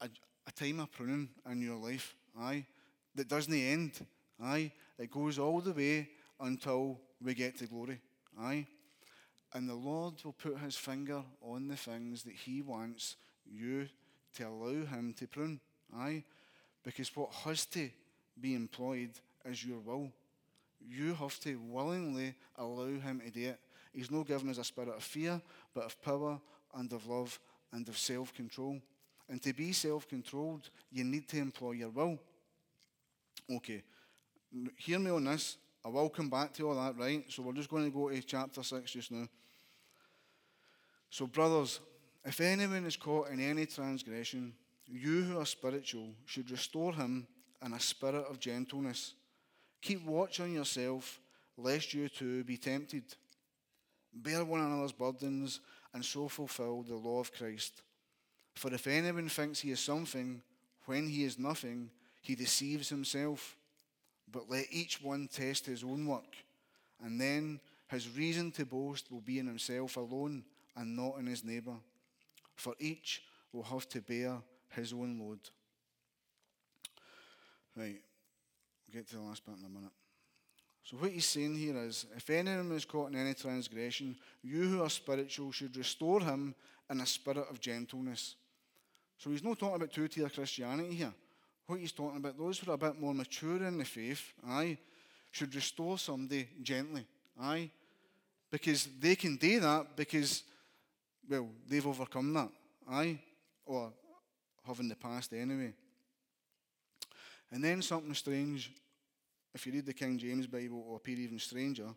a, 0.01 0.09
a 0.47 0.51
time 0.51 0.79
of 0.79 0.91
pruning 0.91 1.29
in 1.49 1.61
your 1.61 1.77
life. 1.77 2.15
Aye. 2.39 2.65
That 3.15 3.27
doesn't 3.27 3.53
end. 3.53 4.05
Aye. 4.41 4.71
It 4.97 5.11
goes 5.11 5.39
all 5.39 5.61
the 5.61 5.73
way 5.73 6.09
until 6.39 6.99
we 7.23 7.33
get 7.33 7.57
to 7.59 7.67
glory. 7.67 7.99
Aye. 8.39 8.65
And 9.53 9.69
the 9.69 9.75
Lord 9.75 10.15
will 10.23 10.33
put 10.33 10.57
his 10.59 10.75
finger 10.75 11.21
on 11.41 11.67
the 11.67 11.75
things 11.75 12.23
that 12.23 12.33
he 12.33 12.61
wants 12.61 13.17
you 13.45 13.87
to 14.35 14.47
allow 14.47 14.85
him 14.85 15.13
to 15.19 15.27
prune. 15.27 15.59
Aye. 15.95 16.23
Because 16.83 17.15
what 17.15 17.31
has 17.45 17.65
to 17.67 17.89
be 18.39 18.55
employed 18.55 19.11
is 19.45 19.65
your 19.65 19.79
will. 19.79 20.11
You 20.79 21.13
have 21.15 21.39
to 21.41 21.59
willingly 21.59 22.33
allow 22.57 22.87
him 22.99 23.21
to 23.23 23.29
do 23.29 23.49
it. 23.49 23.59
He's 23.93 24.11
not 24.11 24.27
given 24.27 24.49
us 24.49 24.57
a 24.57 24.63
spirit 24.63 24.95
of 24.95 25.03
fear, 25.03 25.41
but 25.73 25.85
of 25.85 26.01
power 26.01 26.39
and 26.75 26.91
of 26.93 27.07
love 27.07 27.39
and 27.71 27.87
of 27.87 27.97
self 27.97 28.33
control. 28.33 28.79
And 29.29 29.41
to 29.43 29.53
be 29.53 29.71
self 29.71 30.07
controlled, 30.07 30.69
you 30.91 31.03
need 31.03 31.27
to 31.29 31.37
employ 31.37 31.71
your 31.71 31.89
will. 31.89 32.19
Okay, 33.49 33.83
hear 34.77 34.99
me 34.99 35.11
on 35.11 35.25
this. 35.25 35.57
I 35.83 35.89
will 35.89 36.09
come 36.09 36.29
back 36.29 36.53
to 36.53 36.69
all 36.69 36.75
that, 36.75 36.97
right? 36.97 37.23
So 37.29 37.41
we're 37.41 37.53
just 37.53 37.69
going 37.69 37.85
to 37.85 37.89
go 37.89 38.09
to 38.09 38.21
chapter 38.21 38.61
6 38.61 38.91
just 38.91 39.11
now. 39.11 39.27
So, 41.09 41.27
brothers, 41.27 41.79
if 42.23 42.39
anyone 42.39 42.85
is 42.85 42.95
caught 42.95 43.29
in 43.29 43.39
any 43.39 43.65
transgression, 43.65 44.53
you 44.85 45.23
who 45.23 45.39
are 45.39 45.45
spiritual 45.45 46.09
should 46.25 46.51
restore 46.51 46.93
him 46.93 47.25
in 47.65 47.73
a 47.73 47.79
spirit 47.79 48.25
of 48.29 48.39
gentleness. 48.39 49.13
Keep 49.81 50.05
watch 50.05 50.39
on 50.39 50.53
yourself, 50.53 51.19
lest 51.57 51.93
you 51.93 52.07
too 52.09 52.43
be 52.43 52.57
tempted. 52.57 53.03
Bear 54.21 54.43
one 54.45 54.61
another's 54.61 54.91
burdens, 54.91 55.59
and 55.93 56.03
so 56.03 56.27
fulfill 56.27 56.83
the 56.83 56.95
law 56.95 57.19
of 57.19 57.33
Christ. 57.33 57.81
For 58.55 58.73
if 58.73 58.87
anyone 58.87 59.29
thinks 59.29 59.59
he 59.59 59.71
is 59.71 59.79
something 59.79 60.41
when 60.85 61.07
he 61.07 61.23
is 61.23 61.39
nothing, 61.39 61.89
he 62.21 62.35
deceives 62.35 62.89
himself. 62.89 63.57
But 64.31 64.49
let 64.49 64.65
each 64.71 65.01
one 65.01 65.27
test 65.27 65.65
his 65.65 65.83
own 65.83 66.05
work, 66.05 66.35
and 67.03 67.19
then 67.19 67.59
his 67.87 68.09
reason 68.09 68.51
to 68.51 68.65
boast 68.65 69.11
will 69.11 69.21
be 69.21 69.39
in 69.39 69.47
himself 69.47 69.97
alone 69.97 70.43
and 70.75 70.95
not 70.95 71.17
in 71.19 71.25
his 71.25 71.43
neighbour. 71.43 71.75
For 72.55 72.75
each 72.79 73.21
will 73.51 73.63
have 73.63 73.89
to 73.89 74.01
bear 74.01 74.37
his 74.69 74.93
own 74.93 75.19
load. 75.19 75.39
Right. 77.75 78.01
We'll 78.87 79.01
get 79.01 79.09
to 79.09 79.15
the 79.15 79.21
last 79.21 79.45
part 79.45 79.57
in 79.59 79.65
a 79.65 79.69
minute. 79.69 79.91
So, 80.83 80.97
what 80.97 81.11
he's 81.11 81.25
saying 81.25 81.55
here 81.55 81.77
is 81.77 82.05
if 82.15 82.29
anyone 82.29 82.71
is 82.71 82.85
caught 82.85 83.11
in 83.11 83.19
any 83.19 83.33
transgression, 83.33 84.15
you 84.43 84.63
who 84.63 84.83
are 84.83 84.89
spiritual 84.89 85.51
should 85.51 85.75
restore 85.77 86.21
him 86.21 86.55
in 86.89 87.01
a 87.01 87.05
spirit 87.05 87.45
of 87.49 87.59
gentleness. 87.59 88.35
So, 89.17 89.29
he's 89.29 89.43
not 89.43 89.59
talking 89.59 89.75
about 89.75 89.91
two 89.91 90.07
tier 90.07 90.29
Christianity 90.29 90.95
here. 90.95 91.13
What 91.67 91.79
he's 91.79 91.91
talking 91.91 92.17
about, 92.17 92.37
those 92.37 92.59
who 92.59 92.71
are 92.71 92.75
a 92.75 92.77
bit 92.77 92.99
more 92.99 93.13
mature 93.13 93.63
in 93.63 93.77
the 93.77 93.85
faith, 93.85 94.33
aye, 94.47 94.77
should 95.31 95.53
restore 95.55 95.97
somebody 95.97 96.47
gently, 96.61 97.05
aye, 97.39 97.69
because 98.51 98.89
they 98.99 99.15
can 99.15 99.37
do 99.37 99.59
that 99.61 99.95
because, 99.95 100.43
well, 101.29 101.47
they've 101.69 101.87
overcome 101.87 102.33
that, 102.33 102.49
aye, 102.89 103.17
or 103.65 103.93
have 104.67 104.79
in 104.79 104.89
the 104.89 104.95
past 104.95 105.33
anyway. 105.33 105.73
And 107.51 107.63
then 107.63 107.81
something 107.81 108.13
strange, 108.13 108.71
if 109.53 109.65
you 109.65 109.73
read 109.73 109.85
the 109.85 109.93
King 109.93 110.17
James 110.17 110.47
Bible, 110.47 110.83
or 110.87 110.97
appear 110.97 111.17
even 111.17 111.39
stranger. 111.39 111.87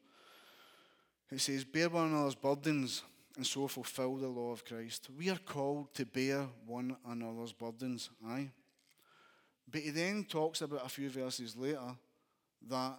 It 1.30 1.40
says, 1.40 1.64
Bear 1.64 1.88
one 1.88 2.08
another's 2.08 2.34
burdens 2.34 3.02
and 3.36 3.46
so 3.46 3.66
fulfill 3.66 4.16
the 4.16 4.28
law 4.28 4.52
of 4.52 4.64
Christ. 4.64 5.08
We 5.16 5.28
are 5.30 5.38
called 5.38 5.92
to 5.94 6.06
bear 6.06 6.46
one 6.66 6.96
another's 7.06 7.52
burdens, 7.52 8.10
aye? 8.26 8.50
But 9.70 9.80
he 9.80 9.90
then 9.90 10.24
talks 10.24 10.60
about 10.60 10.86
a 10.86 10.88
few 10.88 11.10
verses 11.10 11.56
later 11.56 11.96
that 12.68 12.98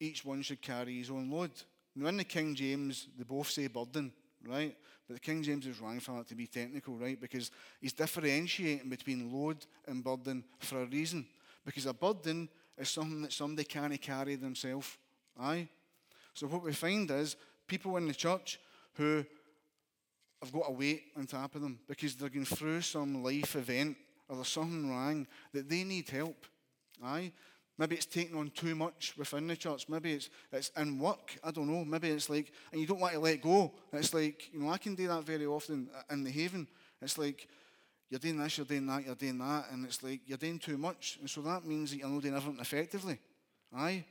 each 0.00 0.24
one 0.24 0.42
should 0.42 0.62
carry 0.62 0.98
his 0.98 1.10
own 1.10 1.30
load. 1.30 1.52
Now, 1.94 2.08
in 2.08 2.16
the 2.16 2.24
King 2.24 2.54
James, 2.54 3.08
they 3.16 3.24
both 3.24 3.50
say 3.50 3.66
burden, 3.66 4.12
right? 4.46 4.74
But 5.06 5.14
the 5.14 5.20
King 5.20 5.42
James 5.42 5.66
is 5.66 5.80
wrong 5.80 6.00
for 6.00 6.12
that 6.12 6.28
to 6.28 6.34
be 6.34 6.46
technical, 6.46 6.96
right? 6.96 7.20
Because 7.20 7.50
he's 7.80 7.92
differentiating 7.92 8.88
between 8.88 9.32
load 9.32 9.66
and 9.86 10.02
burden 10.02 10.44
for 10.60 10.82
a 10.82 10.86
reason. 10.86 11.26
Because 11.64 11.86
a 11.86 11.92
burden 11.92 12.48
is 12.80 12.88
something 12.88 13.22
that 13.22 13.32
somebody 13.32 13.64
can't 13.64 14.00
carry 14.00 14.36
themselves. 14.36 14.96
Aye? 15.38 15.68
So 16.34 16.46
what 16.46 16.62
we 16.62 16.72
find 16.72 17.10
is 17.10 17.36
people 17.66 17.96
in 17.96 18.08
the 18.08 18.14
church 18.14 18.58
who 18.94 19.24
have 20.42 20.52
got 20.52 20.64
a 20.68 20.72
weight 20.72 21.04
on 21.16 21.26
top 21.26 21.54
of 21.54 21.62
them 21.62 21.78
because 21.86 22.14
they're 22.14 22.30
going 22.30 22.46
through 22.46 22.80
some 22.80 23.22
life 23.22 23.56
event 23.56 23.96
or 24.28 24.36
there's 24.36 24.48
something 24.48 24.90
wrong 24.90 25.26
that 25.52 25.68
they 25.68 25.84
need 25.84 26.08
help. 26.08 26.46
Aye? 27.04 27.32
Maybe 27.76 27.96
it's 27.96 28.06
taking 28.06 28.36
on 28.36 28.50
too 28.50 28.74
much 28.74 29.14
within 29.16 29.46
the 29.46 29.56
church. 29.56 29.88
Maybe 29.88 30.12
it's, 30.12 30.28
it's 30.52 30.70
in 30.76 30.98
work. 30.98 31.38
I 31.42 31.50
don't 31.50 31.66
know. 31.66 31.84
Maybe 31.84 32.10
it's 32.10 32.28
like, 32.28 32.52
and 32.72 32.80
you 32.80 32.86
don't 32.86 33.00
want 33.00 33.14
to 33.14 33.20
let 33.20 33.40
go. 33.40 33.72
It's 33.92 34.12
like, 34.12 34.52
you 34.52 34.60
know, 34.60 34.70
I 34.70 34.78
can 34.78 34.94
do 34.94 35.08
that 35.08 35.24
very 35.24 35.46
often 35.46 35.88
in 36.10 36.22
the 36.22 36.30
haven. 36.30 36.68
It's 37.00 37.16
like, 37.16 37.48
you're 38.10 38.18
doing 38.18 38.38
this, 38.38 38.58
you're 38.58 38.66
doing 38.66 38.86
that, 38.86 39.06
you're 39.06 39.14
doing 39.14 39.38
that, 39.38 39.66
and 39.70 39.86
it's 39.86 40.02
like, 40.02 40.20
you're 40.26 40.36
doing 40.36 40.58
too 40.58 40.76
much. 40.76 41.16
And 41.20 41.30
so 41.30 41.40
that 41.42 41.64
means 41.64 41.90
that 41.90 41.98
you're 41.98 42.08
not 42.08 42.22
doing 42.22 42.34
everything 42.34 42.60
effectively. 42.60 43.18
Aye? 43.74 44.04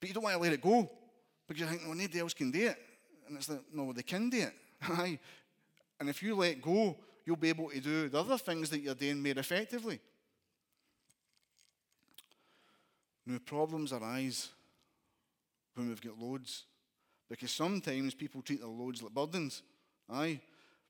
But 0.00 0.08
you 0.08 0.14
don't 0.14 0.24
want 0.24 0.34
to 0.36 0.42
let 0.42 0.52
it 0.52 0.62
go 0.62 0.90
because 1.46 1.60
you 1.60 1.66
think, 1.66 1.86
no, 1.86 1.92
nobody 1.92 2.18
else 2.18 2.32
can 2.32 2.50
do 2.50 2.68
it. 2.68 2.76
And 3.28 3.36
it's 3.36 3.48
like, 3.48 3.60
no, 3.72 3.92
they 3.92 4.02
can 4.02 4.30
do 4.30 4.38
it. 4.38 4.52
Aye. 4.82 5.18
And 6.00 6.08
if 6.08 6.22
you 6.22 6.34
let 6.34 6.62
go, 6.62 6.96
you'll 7.24 7.36
be 7.36 7.50
able 7.50 7.68
to 7.68 7.80
do 7.80 8.08
the 8.08 8.18
other 8.18 8.38
things 8.38 8.70
that 8.70 8.80
you're 8.80 8.94
doing 8.94 9.22
more 9.22 9.32
effectively. 9.36 10.00
Now, 13.26 13.38
problems 13.44 13.92
arise 13.92 14.50
when 15.74 15.88
we've 15.88 16.00
got 16.00 16.18
loads. 16.18 16.64
Because 17.28 17.50
sometimes 17.50 18.14
people 18.14 18.40
treat 18.40 18.60
their 18.60 18.68
loads 18.68 19.02
like 19.02 19.12
burdens. 19.12 19.62
Aye. 20.08 20.40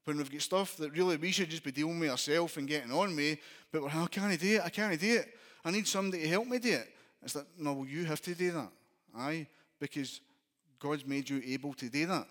When 0.06 0.18
we've 0.18 0.30
got 0.30 0.40
stuff 0.40 0.76
that 0.76 0.92
really 0.92 1.16
we 1.16 1.32
should 1.32 1.50
just 1.50 1.64
be 1.64 1.72
dealing 1.72 1.98
with 1.98 2.10
ourselves 2.10 2.56
and 2.56 2.68
getting 2.68 2.92
on 2.92 3.16
with, 3.16 3.40
but 3.72 3.82
we're, 3.82 3.90
oh, 3.92 4.04
I 4.04 4.06
can't 4.06 4.40
do 4.40 4.54
it, 4.54 4.62
I 4.64 4.68
can't 4.68 5.00
do 5.00 5.16
it. 5.16 5.34
I 5.64 5.72
need 5.72 5.88
somebody 5.88 6.22
to 6.22 6.28
help 6.28 6.46
me 6.46 6.60
do 6.60 6.74
it. 6.74 6.88
It's 7.24 7.34
like, 7.34 7.46
no, 7.58 7.72
well, 7.72 7.86
you 7.86 8.04
have 8.04 8.20
to 8.22 8.34
do 8.36 8.52
that. 8.52 8.68
Aye. 9.16 9.48
Because 9.80 10.20
God's 10.78 11.04
made 11.04 11.28
you 11.28 11.42
able 11.44 11.74
to 11.74 11.88
do 11.88 12.06
that. 12.06 12.28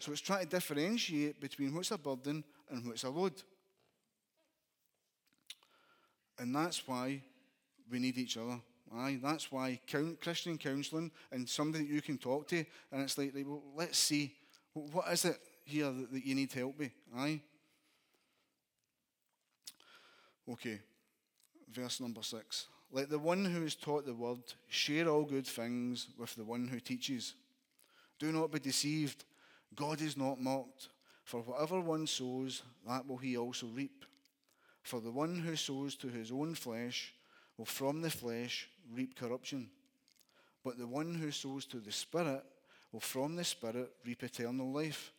So 0.00 0.10
it's 0.10 0.20
trying 0.20 0.42
to 0.42 0.50
differentiate 0.50 1.40
between 1.40 1.72
what's 1.72 1.92
a 1.92 1.98
burden 1.98 2.42
and 2.68 2.84
what's 2.84 3.04
a 3.04 3.10
load. 3.10 3.40
And 6.36 6.52
that's 6.52 6.86
why 6.88 7.22
we 7.88 8.00
need 8.00 8.18
each 8.18 8.36
other. 8.36 8.58
Aye, 8.92 9.20
that's 9.22 9.52
why 9.52 9.78
Christian 10.20 10.58
counselling 10.58 11.12
and 11.30 11.48
somebody 11.48 11.84
that 11.84 11.94
you 11.94 12.02
can 12.02 12.18
talk 12.18 12.48
to, 12.48 12.64
and 12.90 13.02
it's 13.02 13.16
like, 13.16 13.32
well, 13.46 13.62
let's 13.76 13.98
see, 13.98 14.34
what 14.72 15.12
is 15.12 15.24
it 15.26 15.38
here 15.64 15.90
that, 15.90 16.24
you 16.24 16.34
need 16.34 16.52
help 16.52 16.78
with? 16.78 16.92
Aye. 17.16 17.40
Okay, 20.50 20.78
verse 21.72 22.00
number 22.00 22.22
six. 22.22 22.66
Let 22.92 23.08
the 23.08 23.18
one 23.18 23.44
who 23.44 23.64
is 23.64 23.74
taught 23.74 24.06
the 24.06 24.14
word 24.14 24.42
share 24.68 25.08
all 25.08 25.24
good 25.24 25.46
things 25.46 26.08
with 26.18 26.34
the 26.36 26.44
one 26.44 26.68
who 26.68 26.78
teaches. 26.78 27.34
Do 28.18 28.30
not 28.30 28.52
be 28.52 28.60
deceived. 28.60 29.24
God 29.74 30.00
is 30.00 30.16
not 30.16 30.40
mocked. 30.40 30.88
For 31.24 31.40
whatever 31.40 31.80
one 31.80 32.06
sows, 32.06 32.62
that 32.86 33.06
will 33.08 33.16
he 33.16 33.36
also 33.36 33.66
reap. 33.66 34.04
For 34.82 35.00
the 35.00 35.10
one 35.10 35.38
who 35.38 35.56
sows 35.56 35.96
to 35.96 36.08
his 36.08 36.30
own 36.30 36.54
flesh 36.54 37.14
will 37.56 37.64
from 37.64 38.02
the 38.02 38.10
flesh 38.10 38.68
reap 38.94 39.16
corruption. 39.16 39.70
But 40.62 40.78
the 40.78 40.86
one 40.86 41.14
who 41.14 41.30
sows 41.30 41.64
to 41.66 41.78
the 41.78 41.92
Spirit 41.92 42.42
will 42.92 43.00
from 43.00 43.34
the 43.34 43.44
Spirit 43.44 43.90
reap 44.04 44.22
eternal 44.22 44.70
life. 44.70 45.12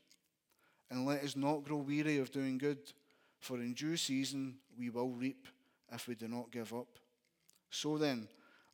And 0.89 1.05
let 1.05 1.23
us 1.23 1.35
not 1.35 1.63
grow 1.63 1.77
weary 1.77 2.17
of 2.17 2.31
doing 2.31 2.57
good, 2.57 2.79
for 3.39 3.57
in 3.57 3.73
due 3.73 3.97
season 3.97 4.55
we 4.77 4.89
will 4.89 5.09
reap 5.09 5.47
if 5.91 6.07
we 6.07 6.15
do 6.15 6.27
not 6.27 6.51
give 6.51 6.73
up. 6.73 6.87
So 7.69 7.97
then, 7.97 8.27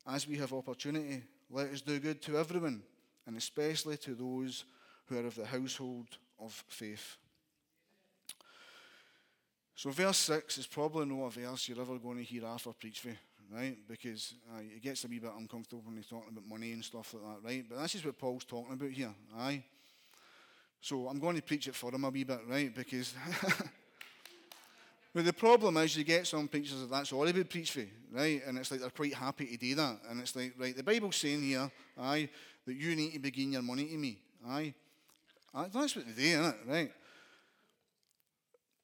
as 0.06 0.28
we 0.28 0.36
have 0.36 0.52
opportunity, 0.52 1.22
let 1.50 1.70
us 1.70 1.80
do 1.80 1.98
good 1.98 2.22
to 2.22 2.38
everyone, 2.38 2.82
and 3.26 3.36
especially 3.36 3.96
to 3.98 4.14
those 4.14 4.64
who 5.06 5.18
are 5.18 5.26
of 5.26 5.34
the 5.34 5.46
household 5.46 6.08
of 6.38 6.64
faith. 6.68 7.16
So, 9.74 9.90
verse 9.90 10.18
6 10.18 10.58
is 10.58 10.66
probably 10.66 11.06
not 11.06 11.26
a 11.26 11.30
verse 11.30 11.68
you're 11.68 11.80
ever 11.80 11.98
going 11.98 12.18
to 12.18 12.24
hear 12.24 12.46
Arthur 12.46 12.72
preach 12.72 13.00
for 13.00 13.10
right? 13.52 13.76
Because 13.88 14.34
uh, 14.54 14.60
it 14.60 14.82
gets 14.82 15.04
a 15.04 15.08
wee 15.08 15.18
bit 15.18 15.30
uncomfortable 15.36 15.82
when 15.84 15.96
he's 15.96 16.06
talking 16.06 16.30
about 16.32 16.48
money 16.48 16.72
and 16.72 16.84
stuff 16.84 17.14
like 17.14 17.22
that, 17.22 17.48
right? 17.48 17.64
But 17.68 17.82
this 17.82 17.94
is 17.94 18.04
what 18.04 18.18
Paul's 18.18 18.44
talking 18.44 18.72
about 18.72 18.90
here, 18.90 19.14
aye? 19.36 19.62
So 20.82 21.06
I'm 21.06 21.20
going 21.20 21.36
to 21.36 21.42
preach 21.42 21.68
it 21.68 21.76
for 21.76 21.94
him 21.94 22.02
a 22.04 22.10
wee 22.10 22.24
bit, 22.24 22.40
right? 22.48 22.74
Because. 22.74 23.14
but 25.14 25.24
the 25.24 25.32
problem 25.32 25.76
is, 25.76 25.96
you 25.96 26.02
get 26.02 26.26
some 26.26 26.48
preachers 26.48 26.80
that 26.80 26.90
that's 26.90 27.12
all 27.12 27.24
they 27.24 27.30
would 27.30 27.48
preach 27.48 27.70
for, 27.70 27.84
right? 28.10 28.42
And 28.44 28.58
it's 28.58 28.72
like 28.72 28.80
they're 28.80 28.90
quite 28.90 29.14
happy 29.14 29.46
to 29.46 29.56
do 29.56 29.76
that. 29.76 30.00
And 30.10 30.20
it's 30.20 30.34
like, 30.34 30.54
right, 30.58 30.76
the 30.76 30.82
Bible's 30.82 31.14
saying 31.14 31.40
here, 31.40 31.70
aye, 31.96 32.28
that 32.66 32.74
you 32.74 32.96
need 32.96 33.12
to 33.12 33.20
begin 33.20 33.52
your 33.52 33.62
money 33.62 33.86
to 33.86 33.96
me, 33.96 34.18
aye? 34.44 34.74
That's 35.54 35.94
what 35.94 36.04
they 36.04 36.20
do, 36.20 36.28
isn't 36.28 36.44
it, 36.46 36.56
right? 36.66 36.92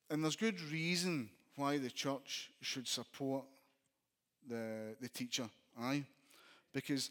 And 0.08 0.22
there's 0.22 0.36
good 0.36 0.60
reason 0.70 1.28
why 1.56 1.78
the 1.78 1.90
church 1.90 2.50
should 2.60 2.86
support 2.86 3.44
the, 4.48 4.94
the 5.00 5.08
teacher, 5.08 5.50
aye? 5.80 6.04
Because 6.72 7.10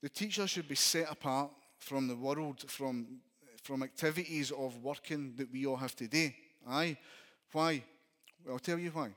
the 0.00 0.08
teacher 0.08 0.46
should 0.46 0.68
be 0.68 0.74
set 0.74 1.10
apart 1.10 1.50
from 1.76 2.08
the 2.08 2.16
world, 2.16 2.64
from, 2.70 3.20
from 3.62 3.82
activities 3.82 4.50
of 4.50 4.76
working 4.82 5.34
that 5.36 5.50
we 5.52 5.66
all 5.66 5.76
have 5.76 5.96
to 5.96 6.08
do, 6.08 6.30
aye? 6.68 6.96
Why? 7.52 7.82
Well, 8.44 8.54
I'll 8.54 8.58
tell 8.58 8.78
you 8.78 8.90
why. 8.90 9.10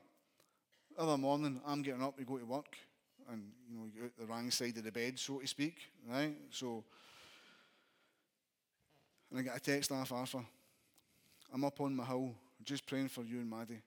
Other 0.96 1.18
morning, 1.18 1.60
I'm 1.66 1.82
getting 1.82 2.02
up 2.02 2.16
to 2.16 2.24
go 2.24 2.38
to 2.38 2.46
work, 2.46 2.76
and 3.30 3.42
you 3.68 3.76
know, 3.76 3.86
you're 3.94 4.06
at 4.06 4.16
the 4.16 4.26
wrong 4.26 4.50
side 4.50 4.76
of 4.78 4.84
the 4.84 4.92
bed, 4.92 5.18
so 5.18 5.38
to 5.38 5.46
speak, 5.46 5.76
right? 6.08 6.34
So, 6.50 6.84
and 9.30 9.40
I 9.40 9.42
get 9.42 9.56
a 9.56 9.60
text 9.60 9.90
off 9.92 10.12
Arthur. 10.12 10.44
I'm 11.52 11.64
up 11.64 11.80
on 11.80 11.94
my 11.94 12.04
hill, 12.04 12.34
just 12.64 12.86
praying 12.86 13.08
for 13.08 13.24
you 13.24 13.40
and 13.40 13.50
Maddie, 13.50 13.82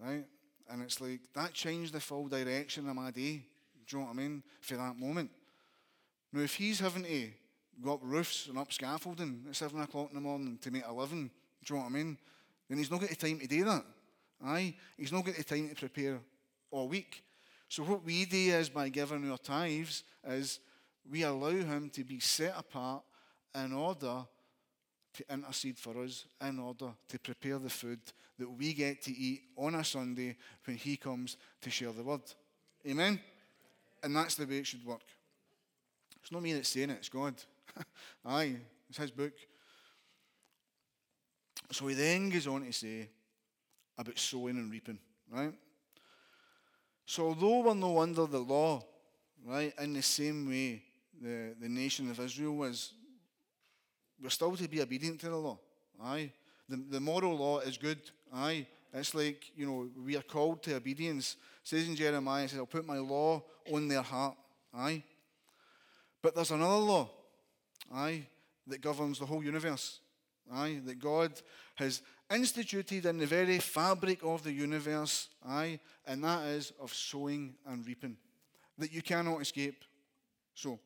right? 0.00 0.24
And 0.70 0.82
it's 0.82 1.00
like, 1.00 1.20
that 1.34 1.52
changed 1.52 1.92
the 1.92 2.00
full 2.00 2.26
direction 2.26 2.88
of 2.88 2.96
my 2.96 3.10
day. 3.10 3.42
Do 3.86 3.96
you 3.96 3.98
know 3.98 4.04
what 4.06 4.12
I 4.12 4.16
mean? 4.16 4.42
For 4.60 4.76
that 4.76 4.98
moment. 4.98 5.30
Now, 6.32 6.40
if 6.40 6.54
he's 6.54 6.80
having 6.80 7.04
to 7.04 7.28
go 7.82 7.94
up 7.94 8.00
roofs 8.02 8.46
and 8.48 8.58
up 8.58 8.72
scaffolding 8.72 9.44
at 9.48 9.56
7 9.56 9.80
o'clock 9.80 10.08
in 10.10 10.14
the 10.14 10.20
morning 10.20 10.58
to 10.62 10.70
make 10.70 10.86
a 10.86 10.92
living, 10.92 11.30
do 11.64 11.74
you 11.74 11.78
know 11.78 11.84
what 11.84 11.90
I 11.90 11.94
mean? 11.94 12.18
Then 12.68 12.78
he's 12.78 12.90
not 12.90 13.00
got 13.00 13.10
the 13.10 13.16
time 13.16 13.38
to 13.38 13.46
do 13.46 13.64
that. 13.64 13.84
Aye? 14.44 14.74
He's 14.96 15.12
not 15.12 15.24
got 15.24 15.36
the 15.36 15.44
time 15.44 15.68
to 15.68 15.74
prepare 15.74 16.18
all 16.70 16.88
week. 16.88 17.22
So 17.68 17.82
what 17.82 18.04
we 18.04 18.24
do 18.24 18.36
is 18.36 18.68
by 18.68 18.88
giving 18.88 19.30
our 19.30 19.38
tithes 19.38 20.04
is 20.26 20.60
we 21.10 21.22
allow 21.22 21.50
him 21.50 21.90
to 21.90 22.04
be 22.04 22.20
set 22.20 22.54
apart 22.56 23.02
in 23.54 23.72
order 23.72 24.24
to 25.14 25.24
intercede 25.32 25.78
for 25.78 26.02
us 26.02 26.26
in 26.40 26.58
order 26.58 26.90
to 27.08 27.18
prepare 27.18 27.58
the 27.58 27.70
food 27.70 28.00
that 28.38 28.50
we 28.50 28.74
get 28.74 29.00
to 29.02 29.12
eat 29.12 29.42
on 29.56 29.76
a 29.76 29.84
Sunday 29.84 30.36
when 30.64 30.76
He 30.76 30.96
comes 30.96 31.36
to 31.60 31.70
share 31.70 31.92
the 31.92 32.02
word. 32.02 32.22
Amen? 32.86 33.20
And 34.02 34.14
that's 34.14 34.34
the 34.34 34.46
way 34.46 34.58
it 34.58 34.66
should 34.66 34.84
work. 34.84 35.04
It's 36.20 36.32
not 36.32 36.42
me 36.42 36.52
that's 36.52 36.68
saying 36.68 36.90
it, 36.90 36.98
it's 36.98 37.08
God. 37.08 37.34
Aye, 38.24 38.56
it's 38.88 38.98
His 38.98 39.10
book. 39.10 39.32
So 41.70 41.86
he 41.86 41.94
then 41.94 42.30
goes 42.30 42.46
on 42.46 42.64
to 42.64 42.72
say 42.72 43.08
about 43.98 44.18
sowing 44.18 44.56
and 44.56 44.70
reaping, 44.70 44.98
right? 45.30 45.52
So 47.06 47.26
although 47.26 47.60
we're 47.60 47.74
no 47.74 47.98
under 47.98 48.26
the 48.26 48.38
law, 48.38 48.82
right, 49.44 49.72
in 49.78 49.92
the 49.94 50.02
same 50.02 50.48
way 50.48 50.82
the, 51.20 51.54
the 51.60 51.68
nation 51.68 52.10
of 52.10 52.20
Israel 52.20 52.56
was 52.56 52.92
we're 54.22 54.30
still 54.30 54.56
to 54.56 54.68
be 54.68 54.80
obedient 54.80 55.20
to 55.20 55.28
the 55.28 55.36
law. 55.36 55.58
Aye. 56.02 56.32
The, 56.68 56.76
the 56.76 57.00
moral 57.00 57.36
law 57.36 57.58
is 57.58 57.76
good. 57.76 57.98
Aye. 58.32 58.66
It's 58.92 59.14
like, 59.14 59.50
you 59.56 59.66
know, 59.66 59.88
we 60.04 60.16
are 60.16 60.22
called 60.22 60.62
to 60.62 60.76
obedience. 60.76 61.36
It 61.62 61.68
says 61.68 61.88
in 61.88 61.96
Jeremiah, 61.96 62.44
it 62.44 62.50
says, 62.50 62.58
I'll 62.58 62.66
put 62.66 62.86
my 62.86 62.98
law 62.98 63.42
on 63.70 63.88
their 63.88 64.02
heart. 64.02 64.36
Aye. 64.72 65.02
But 66.22 66.34
there's 66.34 66.52
another 66.52 66.76
law. 66.76 67.10
Aye. 67.92 68.26
That 68.66 68.80
governs 68.80 69.18
the 69.18 69.26
whole 69.26 69.44
universe. 69.44 70.00
Aye. 70.52 70.80
That 70.84 70.98
God 70.98 71.32
has 71.76 72.02
instituted 72.32 73.06
in 73.06 73.18
the 73.18 73.26
very 73.26 73.58
fabric 73.58 74.20
of 74.22 74.42
the 74.42 74.52
universe. 74.52 75.28
Aye. 75.46 75.80
And 76.06 76.22
that 76.24 76.46
is 76.46 76.72
of 76.80 76.94
sowing 76.94 77.54
and 77.66 77.86
reaping. 77.86 78.16
That 78.78 78.92
you 78.92 79.02
cannot 79.02 79.40
escape. 79.40 79.84
So, 80.54 80.78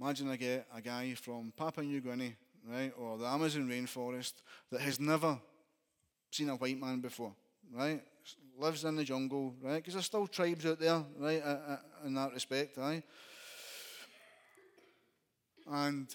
Imagine 0.00 0.30
I 0.30 0.36
get 0.36 0.66
a 0.74 0.80
guy 0.80 1.12
from 1.12 1.52
Papua 1.54 1.84
New 1.84 2.00
Guinea, 2.00 2.34
right, 2.66 2.90
or 2.98 3.18
the 3.18 3.26
Amazon 3.26 3.68
rainforest 3.68 4.32
that 4.72 4.80
has 4.80 4.98
never 4.98 5.38
seen 6.30 6.48
a 6.48 6.56
white 6.56 6.80
man 6.80 7.00
before, 7.00 7.34
right? 7.70 8.02
Lives 8.58 8.84
in 8.84 8.96
the 8.96 9.04
jungle, 9.04 9.54
right? 9.62 9.76
Because 9.76 9.92
there's 9.92 10.06
still 10.06 10.26
tribes 10.26 10.64
out 10.64 10.80
there, 10.80 11.04
right, 11.18 11.42
in 12.06 12.14
that 12.14 12.32
respect, 12.32 12.78
right? 12.78 13.02
And 15.68 16.14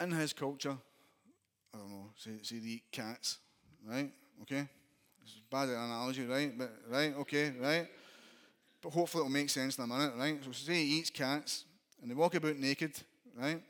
in 0.00 0.10
his 0.10 0.32
culture, 0.32 0.76
I 1.74 1.78
don't 1.78 1.90
know, 1.90 2.10
say, 2.16 2.30
say 2.42 2.58
they 2.58 2.68
eat 2.68 2.84
cats, 2.90 3.38
right? 3.86 4.10
Okay? 4.42 4.68
It's 5.22 5.34
a 5.36 5.54
bad 5.54 5.68
analogy, 5.68 6.26
right? 6.26 6.56
But, 6.56 6.72
right, 6.88 7.14
okay, 7.20 7.52
right? 7.60 7.88
But 8.82 8.92
hopefully 8.92 9.22
it'll 9.22 9.32
make 9.32 9.50
sense 9.50 9.78
in 9.78 9.84
a 9.84 9.86
minute, 9.86 10.14
right? 10.16 10.38
So 10.44 10.52
say 10.52 10.74
he 10.74 10.98
eats 10.98 11.10
cats, 11.10 11.64
and 12.00 12.10
they 12.10 12.14
walk 12.14 12.34
about 12.34 12.56
naked, 12.56 12.92
right? 13.36 13.60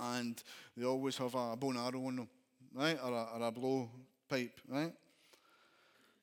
and 0.00 0.42
they 0.76 0.84
always 0.84 1.16
have 1.18 1.34
a 1.34 1.56
bone 1.56 1.76
arrow 1.76 2.06
on 2.06 2.16
them, 2.16 2.28
right? 2.74 2.98
Or 3.02 3.12
a, 3.12 3.38
or 3.38 3.46
a 3.46 3.50
blow 3.50 3.88
pipe, 4.28 4.58
right? 4.68 4.92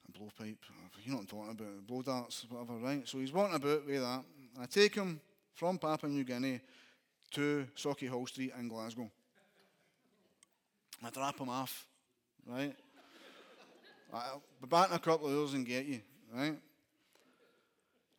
A 0.07 0.17
blow 0.17 0.29
pipe, 0.37 0.57
you 1.03 1.11
know 1.11 1.17
what 1.17 1.21
I'm 1.21 1.27
talking 1.27 1.51
about, 1.51 1.87
blow 1.87 2.01
darts, 2.01 2.45
whatever, 2.49 2.77
right? 2.77 3.07
So 3.07 3.19
he's 3.19 3.31
walking 3.31 3.55
about 3.55 3.85
with 3.85 4.01
that. 4.01 4.23
I 4.59 4.65
take 4.65 4.95
him 4.95 5.19
from 5.57 5.79
Papua 5.79 6.11
New 6.11 6.23
Guinea 6.23 6.61
to 7.31 7.65
Sauchiehall 7.75 8.27
Street 8.29 8.53
in 8.59 8.67
Glasgow. 8.67 9.09
I 11.03 11.09
drop 11.09 11.39
him 11.39 11.49
off, 11.49 11.87
right? 12.45 12.75
I'll 14.13 14.43
be 14.61 14.67
back 14.67 14.89
in 14.89 14.95
a 14.95 14.99
couple 14.99 15.27
of 15.27 15.33
hours 15.33 15.55
and 15.55 15.65
get 15.65 15.85
you, 15.85 15.99
right? 16.31 16.55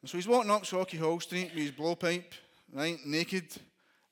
And 0.01 0.11
so 0.11 0.18
he's 0.18 0.27
walking 0.27 0.51
up 0.51 0.64
Sauchiehall 0.64 1.22
Street 1.22 1.53
with 1.55 1.62
his 1.62 1.70
blowpipe, 1.70 2.24
right, 2.72 2.98
naked. 3.07 3.46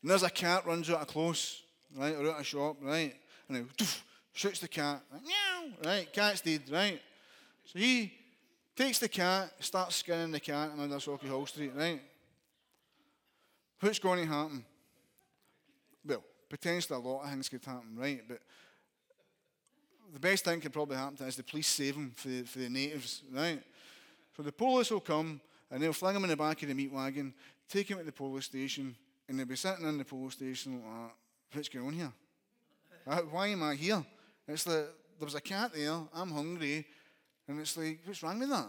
And 0.03 0.11
there's 0.11 0.23
a 0.23 0.31
cat 0.31 0.65
runs 0.65 0.89
out 0.89 1.01
of 1.01 1.09
close, 1.09 1.63
right, 1.97 2.15
or 2.15 2.31
out 2.31 2.39
of 2.39 2.47
shop, 2.47 2.77
right? 2.81 3.13
And 3.49 3.57
he 3.57 3.63
doof, 3.85 4.03
shoots 4.35 4.61
the 4.61 4.69
cat, 4.69 5.03
like, 5.13 5.23
meow, 5.23 5.73
right? 5.85 6.13
Cat's 6.13 6.43
dead, 6.43 6.63
right? 6.71 7.01
So 7.65 7.81
he 7.81 8.13
takes 8.77 9.01
the 9.01 9.09
cat, 9.09 9.51
starts 9.59 9.97
skinning 9.97 10.31
the 10.31 10.39
cat 10.39 10.71
under 10.79 10.97
Hall 10.97 11.47
Street, 11.47 11.73
right? 11.75 12.01
What's 13.81 13.99
going 13.99 14.27
to 14.27 14.33
happen? 14.33 14.65
Well, 16.07 16.23
potentially 16.49 16.99
a 16.99 17.01
lot 17.01 17.25
of 17.25 17.31
things 17.31 17.49
could 17.49 17.65
happen, 17.65 17.97
right? 17.97 18.23
But 18.27 18.39
the 20.13 20.21
best 20.21 20.45
thing 20.45 20.61
could 20.61 20.73
probably 20.73 20.97
happen 20.97 21.27
is 21.27 21.37
the 21.37 21.43
police 21.43 21.69
save 21.69 21.97
him 21.97 22.13
for 22.15 22.29
the, 22.29 22.43
for 22.43 22.59
the 22.59 22.69
natives, 22.69 23.23
right? 23.33 23.63
So 24.37 24.43
the 24.43 24.53
police 24.53 24.91
will 24.91 25.01
come 25.01 25.41
and 25.71 25.83
they'll 25.83 25.93
fling 25.93 26.17
him 26.17 26.25
in 26.25 26.31
the 26.31 26.37
back 26.37 26.63
of 26.63 26.69
the 26.69 26.75
meat 26.75 26.93
wagon, 26.93 27.35
take 27.69 27.91
him 27.91 27.99
to 27.99 28.05
the 28.05 28.13
police 28.13 28.47
station, 28.47 28.95
and 29.29 29.39
they'll 29.39 29.47
be 29.47 29.57
sitting 29.57 29.87
in 29.87 29.99
the 29.99 30.05
police 30.05 30.35
station 30.35 30.75
like, 30.75 31.13
what's 31.53 31.69
going 31.69 31.87
on 31.87 31.93
here? 31.93 32.13
Why 33.31 33.49
am 33.49 33.63
I 33.63 33.75
here? 33.75 34.05
It's 34.49 34.67
like, 34.67 34.87
there 35.19 35.25
was 35.25 35.35
a 35.35 35.41
cat 35.41 35.73
there, 35.75 35.99
I'm 36.15 36.31
hungry, 36.31 36.87
and 37.49 37.61
it's 37.61 37.77
like, 37.77 38.01
what's 38.05 38.23
wrong 38.23 38.39
with 38.39 38.51
that? 38.51 38.69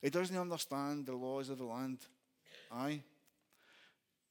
He 0.00 0.10
doesn't 0.10 0.36
understand 0.36 1.06
the 1.06 1.14
laws 1.14 1.48
of 1.50 1.58
the 1.58 1.64
land. 1.64 1.98
Aye. 2.72 3.00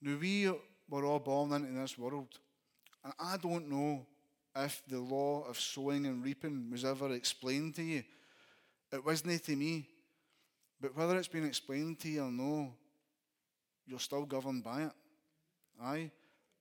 Now, 0.04 0.18
we 0.20 0.52
were 0.90 1.06
all 1.06 1.20
born 1.20 1.54
into 1.54 1.80
this 1.80 1.98
world, 1.98 2.28
and 3.06 3.14
I 3.18 3.38
don't 3.38 3.70
know 3.70 4.06
if 4.54 4.82
the 4.86 5.00
law 5.00 5.46
of 5.48 5.58
sowing 5.58 6.06
and 6.06 6.22
reaping 6.22 6.70
was 6.70 6.84
ever 6.84 7.14
explained 7.14 7.76
to 7.76 7.84
you. 7.84 8.04
It 8.92 9.04
wasn't 9.04 9.42
to 9.46 9.56
me. 9.56 9.88
But 10.82 10.98
whether 10.98 11.18
it's 11.18 11.30
been 11.30 11.46
explained 11.46 12.00
to 12.02 12.10
you 12.10 12.26
or 12.26 12.32
no, 12.32 12.74
you're 13.88 14.00
still 14.00 14.26
governed 14.26 14.66
by 14.66 14.84
it. 14.84 14.92
Aye? 15.82 16.12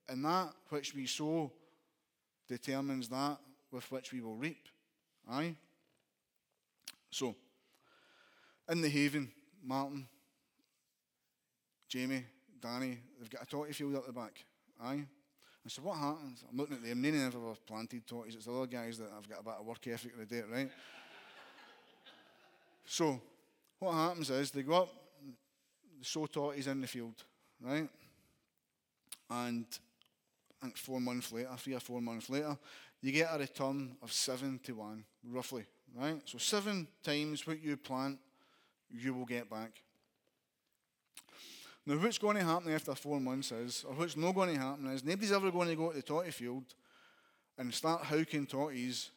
And 0.08 0.24
that 0.24 0.52
which 0.68 0.94
we 0.94 1.06
sow 1.06 1.50
determines 2.48 3.08
that 3.08 3.38
with 3.72 3.90
which 3.90 4.12
we 4.12 4.20
will 4.20 4.36
reap. 4.36 4.68
Aye? 5.28 5.56
So, 7.10 7.34
in 8.68 8.80
the 8.80 8.88
haven, 8.88 9.32
Martin, 9.64 10.06
Jamie, 11.88 12.24
Danny, 12.62 12.98
they've 13.18 13.28
got 13.28 13.42
a 13.42 13.46
totty 13.46 13.72
field 13.72 13.96
at 13.96 14.06
the 14.06 14.12
back. 14.12 14.44
Aye? 14.80 15.04
I 15.64 15.68
said, 15.68 15.84
what 15.84 15.98
happens? 15.98 16.44
I'm 16.48 16.56
looking 16.56 16.76
at 16.76 16.82
them. 16.82 17.02
None 17.02 17.26
of 17.26 17.32
them 17.32 17.48
have 17.48 17.66
planted 17.66 18.06
totties. 18.06 18.34
It's 18.34 18.46
the 18.46 18.52
other 18.52 18.66
guys 18.66 18.98
that 18.98 19.08
I've 19.16 19.28
got 19.28 19.40
about 19.40 19.60
a 19.60 19.62
work 19.62 19.86
ethic 19.86 20.12
in 20.14 20.20
the 20.20 20.26
day, 20.26 20.42
right? 20.50 20.70
so, 22.84 23.20
what 23.78 23.92
happens 23.92 24.30
is 24.30 24.50
they 24.50 24.62
go 24.62 24.82
up, 24.82 24.88
they 25.98 26.04
sow 26.04 26.26
totties 26.26 26.66
in 26.66 26.80
the 26.80 26.86
field, 26.86 27.14
right? 27.60 27.88
And 29.30 29.66
I 30.60 30.66
think 30.66 30.76
four 30.76 31.00
months 31.00 31.32
later, 31.32 31.50
three 31.56 31.74
or 31.74 31.80
four 31.80 32.00
months 32.00 32.28
later, 32.28 32.56
you 33.00 33.12
get 33.12 33.28
a 33.32 33.38
return 33.38 33.96
of 34.02 34.12
seven 34.12 34.60
to 34.64 34.72
one, 34.74 35.04
roughly, 35.28 35.64
right? 35.96 36.20
So 36.24 36.38
seven 36.38 36.88
times 37.02 37.46
what 37.46 37.60
you 37.60 37.76
plant, 37.76 38.18
you 38.90 39.14
will 39.14 39.26
get 39.26 39.48
back. 39.50 39.72
Now, 41.84 41.96
what's 41.96 42.18
going 42.18 42.36
to 42.36 42.44
happen 42.44 42.72
after 42.72 42.94
four 42.94 43.18
months 43.18 43.50
is, 43.50 43.84
or 43.88 43.94
what's 43.94 44.16
not 44.16 44.34
going 44.34 44.54
to 44.54 44.60
happen 44.60 44.86
is, 44.88 45.02
nobody's 45.02 45.32
ever 45.32 45.50
going 45.50 45.68
to 45.68 45.74
go 45.74 45.90
to 45.90 45.96
the 45.96 46.02
totty 46.02 46.30
field 46.30 46.64
and 47.58 47.74
start 47.74 48.04
hooking 48.04 48.46
totties 48.46 49.08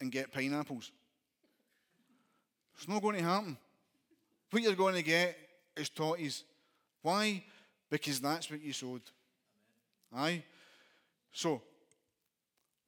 and 0.00 0.10
get 0.10 0.32
pineapples. 0.32 0.90
It's 2.76 2.88
not 2.88 3.02
going 3.02 3.18
to 3.18 3.22
happen. 3.22 3.56
What 4.50 4.62
you're 4.62 4.74
going 4.74 4.96
to 4.96 5.02
get 5.02 5.36
is 5.76 5.88
totties. 5.90 6.42
Why? 7.02 7.44
Because 7.88 8.20
that's 8.20 8.50
what 8.50 8.60
you 8.60 8.72
sowed. 8.72 9.02
Aye? 10.14 10.42
So, 11.32 11.62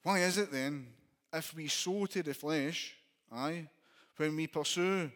why 0.02 0.18
is 0.20 0.38
it 0.38 0.50
then, 0.50 0.88
if 1.32 1.54
we 1.54 1.68
sow 1.68 2.06
to 2.06 2.22
the 2.22 2.34
flesh, 2.34 2.94
aye, 3.32 3.68
when 4.16 4.34
we 4.36 4.48
pursue, 4.48 5.10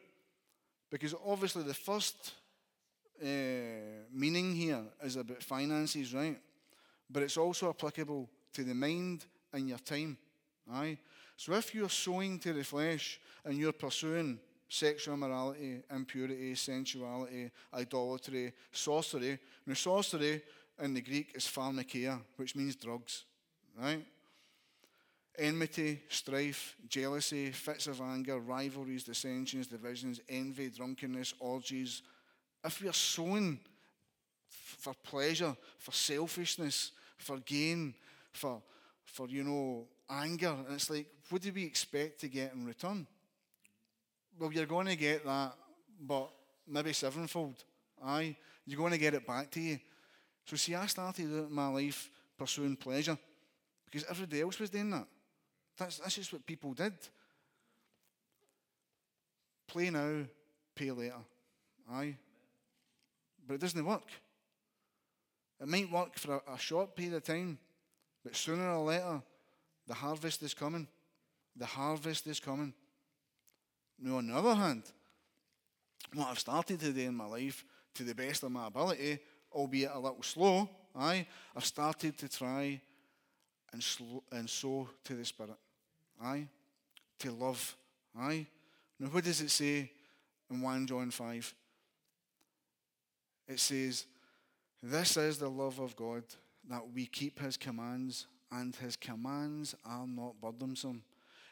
because 0.91 1.15
obviously 1.27 1.65
the 1.65 1.75
first 1.75 2.33
uh, 3.23 4.07
meaning 4.13 4.55
here 4.55 4.83
is 5.03 5.17
about 5.17 5.43
finances, 5.43 6.15
right? 6.15 6.39
But 7.11 7.23
it's 7.23 7.37
also 7.37 7.71
applicable 7.71 8.29
to 8.53 8.65
the 8.65 8.75
mind 8.75 9.25
and 9.53 9.69
your 9.69 9.79
time. 9.79 10.17
Aye? 10.73 10.99
So 11.37 11.55
if 11.55 11.75
you're 11.75 11.89
sowing 11.89 12.39
to 12.41 12.53
the 12.53 12.65
flesh 12.65 13.21
and 13.45 13.57
you're 13.57 13.73
pursuing 13.73 14.39
sexual 14.69 15.15
immorality, 15.15 15.83
impurity, 15.91 16.55
sensuality, 16.55 17.51
idolatry, 17.73 18.53
sorcery, 18.71 19.39
now 19.67 19.75
sorcery 19.75 20.43
in 20.83 20.95
the 20.95 21.01
Greek 21.01 21.33
is 21.35 21.45
pharmakeia, 21.45 22.21
which 22.37 22.55
means 22.55 22.77
drugs, 22.77 23.25
right? 23.81 24.05
Enmity, 25.39 26.03
strife, 26.09 26.77
jealousy, 26.89 27.53
fits 27.53 27.87
of 27.87 28.01
anger, 28.01 28.39
rivalries, 28.41 29.05
dissensions, 29.05 29.69
divisions, 29.69 30.21
envy, 30.29 30.69
drunkenness, 30.69 31.35
orgies, 31.39 32.03
if 32.69 32.83
we 32.83 32.89
are 32.89 32.93
sowing 32.93 33.59
for 34.49 34.95
pleasure, 35.03 35.57
for 35.79 35.93
selfishness, 35.93 36.93
for 37.17 37.39
gain, 37.39 37.95
for, 38.33 38.63
for 39.05 39.27
you 39.29 39.43
know, 39.43 39.87
anger, 40.09 40.55
and 40.67 40.75
it's 40.75 40.91
like, 40.91 41.07
what 41.31 41.43
do 41.43 41.53
we 41.53 41.65
expect 41.65 42.21
to 42.21 42.29
get 42.29 42.53
in 42.55 42.65
return? 42.65 43.07
Well, 44.39 44.53
you're 44.53 44.67
going 44.67 44.87
to 44.87 44.97
get 44.97 45.25
that, 45.25 45.55
but 46.01 46.31
maybe 46.67 46.93
sevenfold. 46.93 47.65
Aye, 48.05 48.37
you're 48.65 48.79
going 48.79 48.93
to 48.93 48.99
get 48.99 49.15
it 49.15 49.27
back 49.27 49.51
to 49.53 49.61
you. 49.61 49.79
So, 50.45 50.57
see, 50.57 50.75
I 50.75 50.87
started 50.87 51.51
my 51.51 51.69
life 51.69 52.11
pursuing 52.39 52.77
pleasure 52.77 53.19
because 53.85 54.09
everybody 54.09 54.43
else 54.43 54.59
was 54.61 54.71
doing 54.71 54.91
that. 54.91 55.07
That's, 55.77 55.99
that's 55.99 56.15
just 56.15 56.33
what 56.33 56.47
people 56.47 56.73
did. 56.75 56.93
Play 59.67 59.91
now, 59.91 60.25
pay 60.75 60.91
later. 60.93 61.15
Aye 61.91 62.17
but 63.49 63.55
it 63.55 63.61
doesn't 63.61 63.85
work. 63.85 64.09
It 65.61 65.67
might 65.67 65.91
work 65.91 66.17
for 66.19 66.35
a, 66.35 66.55
a 66.55 66.59
short 66.59 66.95
period 66.95 67.15
of 67.15 67.25
time, 67.25 67.59
but 68.23 68.37
sooner 68.37 68.71
or 68.75 68.85
later, 68.85 69.23
the 69.87 69.95
harvest 69.95 70.43
is 70.43 70.53
coming. 70.53 70.87
The 71.57 71.67
harvest 71.67 72.27
is 72.27 72.39
coming. 72.39 72.75
Now, 73.99 74.19
on 74.19 74.29
the 74.29 74.37
other 74.37 74.55
hand, 74.55 74.83
what 76.15 76.29
I've 76.29 76.39
started 76.39 76.79
today 76.79 77.07
in 77.07 77.15
my 77.15 77.27
life, 77.27 77.65
to 77.95 78.05
the 78.05 78.15
best 78.15 78.43
of 78.43 78.53
my 78.53 78.67
ability, 78.67 79.19
albeit 79.51 79.91
a 79.93 79.99
little 79.99 80.23
slow, 80.23 80.69
aye, 80.95 81.27
I've 81.57 81.65
started 81.65 82.17
to 82.19 82.29
try 82.29 82.81
and, 83.73 83.83
slow, 83.83 84.23
and 84.31 84.49
sow 84.49 84.89
to 85.05 85.15
the 85.15 85.25
Spirit, 85.25 85.57
aye, 86.23 86.47
to 87.19 87.33
love, 87.33 87.77
aye. 88.17 88.47
Now, 89.01 89.09
what 89.09 89.25
does 89.25 89.41
it 89.41 89.51
say 89.51 89.91
in 90.51 90.61
1 90.61 90.87
John 90.87 91.11
5? 91.11 91.55
It 93.49 93.59
says, 93.59 94.07
This 94.83 95.17
is 95.17 95.39
the 95.39 95.49
love 95.49 95.81
of 95.81 95.97
God, 95.97 96.25
that 96.69 96.83
we 96.95 97.07
keep 97.07 97.41
his 97.41 97.57
commands, 97.57 98.27
and 98.53 98.75
his 98.77 98.97
commands 98.97 99.75
are 99.85 100.07
not 100.07 100.41
burdensome. 100.41 101.03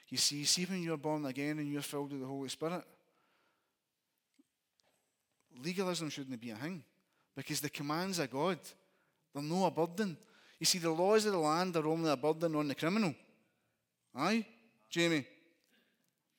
You 0.08 0.18
see, 0.18 0.44
see 0.44 0.64
when 0.64 0.82
you're 0.82 0.96
born 0.96 1.24
again 1.24 1.58
and 1.58 1.72
you're 1.72 1.82
filled 1.82 2.12
with 2.12 2.20
the 2.20 2.26
Holy 2.26 2.48
Spirit, 2.48 2.84
legalism 5.64 6.10
shouldn't 6.10 6.40
be 6.40 6.50
a 6.50 6.56
thing. 6.56 6.84
Because 7.34 7.60
the 7.60 7.70
commands 7.70 8.18
of 8.18 8.30
God, 8.30 8.58
they're 9.34 9.42
no 9.42 9.66
a 9.66 9.70
burden. 9.70 10.16
You 10.58 10.66
see, 10.66 10.78
the 10.78 10.90
laws 10.90 11.26
of 11.26 11.32
the 11.32 11.38
land 11.38 11.76
are 11.76 11.86
only 11.86 12.10
a 12.10 12.16
burden 12.16 12.54
on 12.56 12.68
the 12.68 12.74
criminal. 12.74 13.14
Aye, 14.14 14.46
Jamie? 14.88 15.26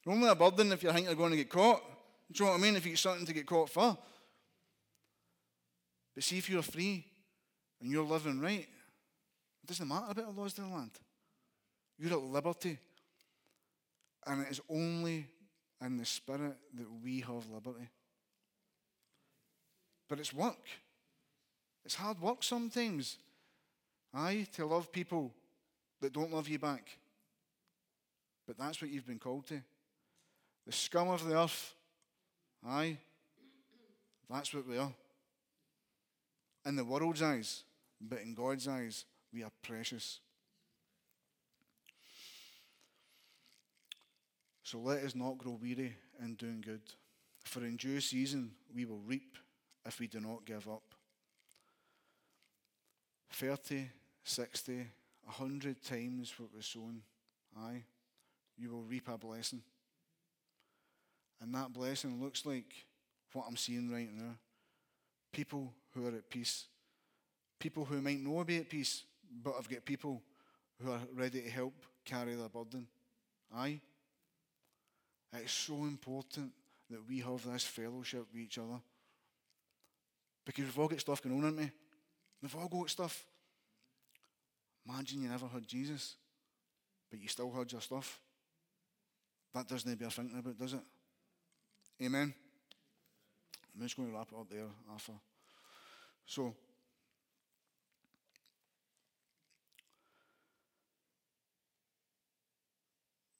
They're 0.04 0.13
only 0.13 0.30
a 0.30 0.36
burden 0.36 0.72
if 0.72 0.82
you 0.82 0.91
think 0.91 1.06
you're 1.06 1.15
going 1.15 1.32
to 1.32 1.38
get 1.38 1.50
caught. 1.50 1.82
Do 2.32 2.43
you 2.43 2.46
know 2.46 2.52
what 2.54 2.60
I 2.60 2.63
mean? 2.63 2.76
If 2.76 2.86
you 2.86 2.91
get 2.91 3.00
something 3.00 3.26
to 3.26 3.34
get 3.34 3.46
caught 3.46 3.70
for. 3.70 3.98
But 6.17 6.23
see, 6.23 6.39
if 6.39 6.49
you're 6.49 6.63
free 6.63 7.06
and 7.80 7.91
you're 7.91 8.03
living 8.03 8.39
right, 8.41 8.67
it 8.67 9.67
doesn't 9.67 9.88
matter 9.88 10.08
about 10.10 10.34
the 10.34 10.41
laws 10.41 10.58
of 10.58 10.67
the 10.67 10.75
land. 10.75 10.89
You're 11.99 12.13
at 12.13 12.23
liberty. 12.23 12.80
And 14.25 14.41
it 14.41 14.49
is 14.49 14.60
only 14.67 15.27
in 15.80 15.97
the 15.97 16.06
Spirit 16.06 16.58
that 16.73 16.88
we 17.03 17.19
have 17.19 17.47
liberty. 17.53 17.88
But 20.10 20.17
it's 20.17 20.34
work. 20.34 20.58
It's 21.86 21.93
hard 21.93 22.19
work 22.19 22.41
sometimes. 22.41 23.19
Aye, 24.12 24.47
to 24.53 24.65
love 24.65 24.91
people 24.91 25.32
that 26.01 26.13
don't 26.13 26.34
love 26.34 26.47
you 26.47 26.58
back. 26.58 26.97
But 28.47 28.58
that's 28.58 28.82
what 28.82 28.89
you've 28.89 29.06
been 29.06 29.19
called 29.19 29.45
to. 29.49 29.62
The 30.65 30.71
scum 30.71 31.10
of 31.10 31.23
the 31.23 31.39
earth. 31.39 31.75
Aye. 32.67 32.97
That's 34.27 34.51
what 34.51 34.67
we 34.67 34.80
are. 34.80 34.91
In 36.67 36.75
the 36.75 36.84
world's 36.84 37.21
eyes, 37.21 37.63
but 38.01 38.19
in 38.19 38.34
God's 38.34 38.67
eyes, 38.67 39.06
we 39.34 39.41
are 39.41 39.51
precious. 39.63 40.19
So 44.63 44.80
let 44.80 45.01
us 45.03 45.15
not 45.15 45.38
grow 45.38 45.58
weary 45.62 45.95
in 46.21 46.36
doing 46.36 46.60
good, 46.60 46.82
for 47.45 47.63
in 47.63 47.77
due 47.77 48.01
season 48.01 48.51
we 48.75 48.84
will 48.84 48.99
reap 49.08 49.38
if 49.86 49.97
we 49.97 50.08
do 50.08 50.19
not 50.19 50.43
give 50.45 50.67
up. 50.67 50.84
30, 53.32 53.88
60, 54.25 54.88
100 55.23 55.82
times 55.82 56.34
what 56.38 56.53
was 56.53 56.65
sown, 56.65 57.01
aye, 57.58 57.84
you 58.58 58.71
will 58.71 58.84
reap 58.84 59.08
a 59.08 59.17
blessing. 59.17 59.62
And 61.39 61.56
that 61.56 61.71
blessing 61.71 62.21
looks 62.21 62.45
like 62.45 62.73
what 63.32 63.45
I'm 63.47 63.56
seeing 63.56 63.89
right 63.89 64.13
now. 64.13 64.36
People 65.32 65.74
who 65.94 66.08
are 66.08 66.16
at 66.16 66.30
peace. 66.30 66.66
People 67.60 67.86
who 67.86 68.02
might 68.02 68.20
not 68.20 68.46
be 68.46 68.58
at 68.58 68.70
peace, 68.70 69.04
but 69.44 69.56
I've 69.58 69.70
got 69.70 69.86
people 69.86 70.22
who 70.82 70.92
are 70.92 71.00
ready 71.16 71.42
to 71.42 71.50
help 71.50 71.74
carry 72.06 72.36
their 72.36 72.50
burden. 72.50 72.88
Aye. 73.56 73.82
It's 75.34 75.52
so 75.52 75.76
important 75.84 76.52
that 76.90 77.08
we 77.08 77.20
have 77.20 77.44
this 77.46 77.63
fellowship 77.63 78.26
with 78.32 78.42
each 78.42 78.58
other. 78.58 78.80
Because 80.46 80.66
we've 80.66 80.80
all 80.80 80.88
got 80.88 81.02
stuff 81.02 81.22
going 81.22 81.36
on, 81.36 81.44
haven't 81.44 81.60
we? 81.60 81.72
We've 82.42 82.56
all 82.56 82.68
got 82.68 82.90
stuff. 82.90 83.26
Imagine 84.88 85.22
you 85.24 85.30
never 85.30 85.48
heard 85.48 85.68
Jesus, 85.68 86.16
but 87.10 87.20
you 87.20 87.28
still 87.28 87.52
heard 87.52 87.72
your 87.72 87.82
stuff. 87.82 88.22
That 89.54 89.68
doesn't 89.68 90.00
bear 90.00 90.10
thinking 90.10 90.40
about, 90.40 90.58
does 90.58 90.74
it? 90.74 90.84
Amen. 92.02 92.34
I'm 93.78 93.84
just 93.84 93.96
going 93.96 94.10
to 94.10 94.18
wrap 94.18 94.30
it 94.32 94.40
up 94.40 94.50
there, 94.50 94.66
Arthur. 94.92 95.13
So, 96.26 96.56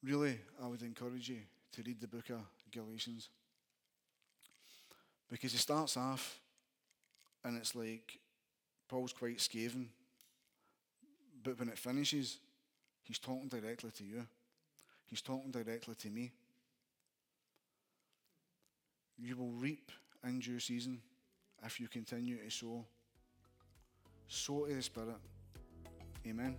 really, 0.00 0.38
I 0.62 0.68
would 0.68 0.82
encourage 0.82 1.28
you 1.28 1.38
to 1.72 1.82
read 1.82 2.00
the 2.00 2.06
book 2.06 2.30
of 2.30 2.38
Galatians. 2.70 3.30
Because 5.28 5.52
it 5.54 5.58
starts 5.58 5.96
off 5.96 6.38
and 7.44 7.56
it's 7.56 7.74
like 7.74 8.20
Paul's 8.88 9.12
quite 9.12 9.40
scathing. 9.40 9.88
But 11.42 11.58
when 11.58 11.68
it 11.68 11.78
finishes, 11.78 12.38
he's 13.02 13.18
talking 13.18 13.48
directly 13.48 13.90
to 13.90 14.04
you. 14.04 14.24
He's 15.06 15.20
talking 15.20 15.50
directly 15.50 15.96
to 15.96 16.08
me. 16.08 16.30
You 19.18 19.36
will 19.36 19.50
reap 19.50 19.90
in 20.24 20.40
due 20.40 20.60
season 20.60 21.00
if 21.64 21.80
you 21.80 21.88
continue 21.88 22.42
to 22.42 22.50
sow. 22.50 22.84
Sow 24.26 24.66
to 24.66 24.74
the 24.74 24.82
Spirit. 24.82 25.16
Amen. 26.26 26.56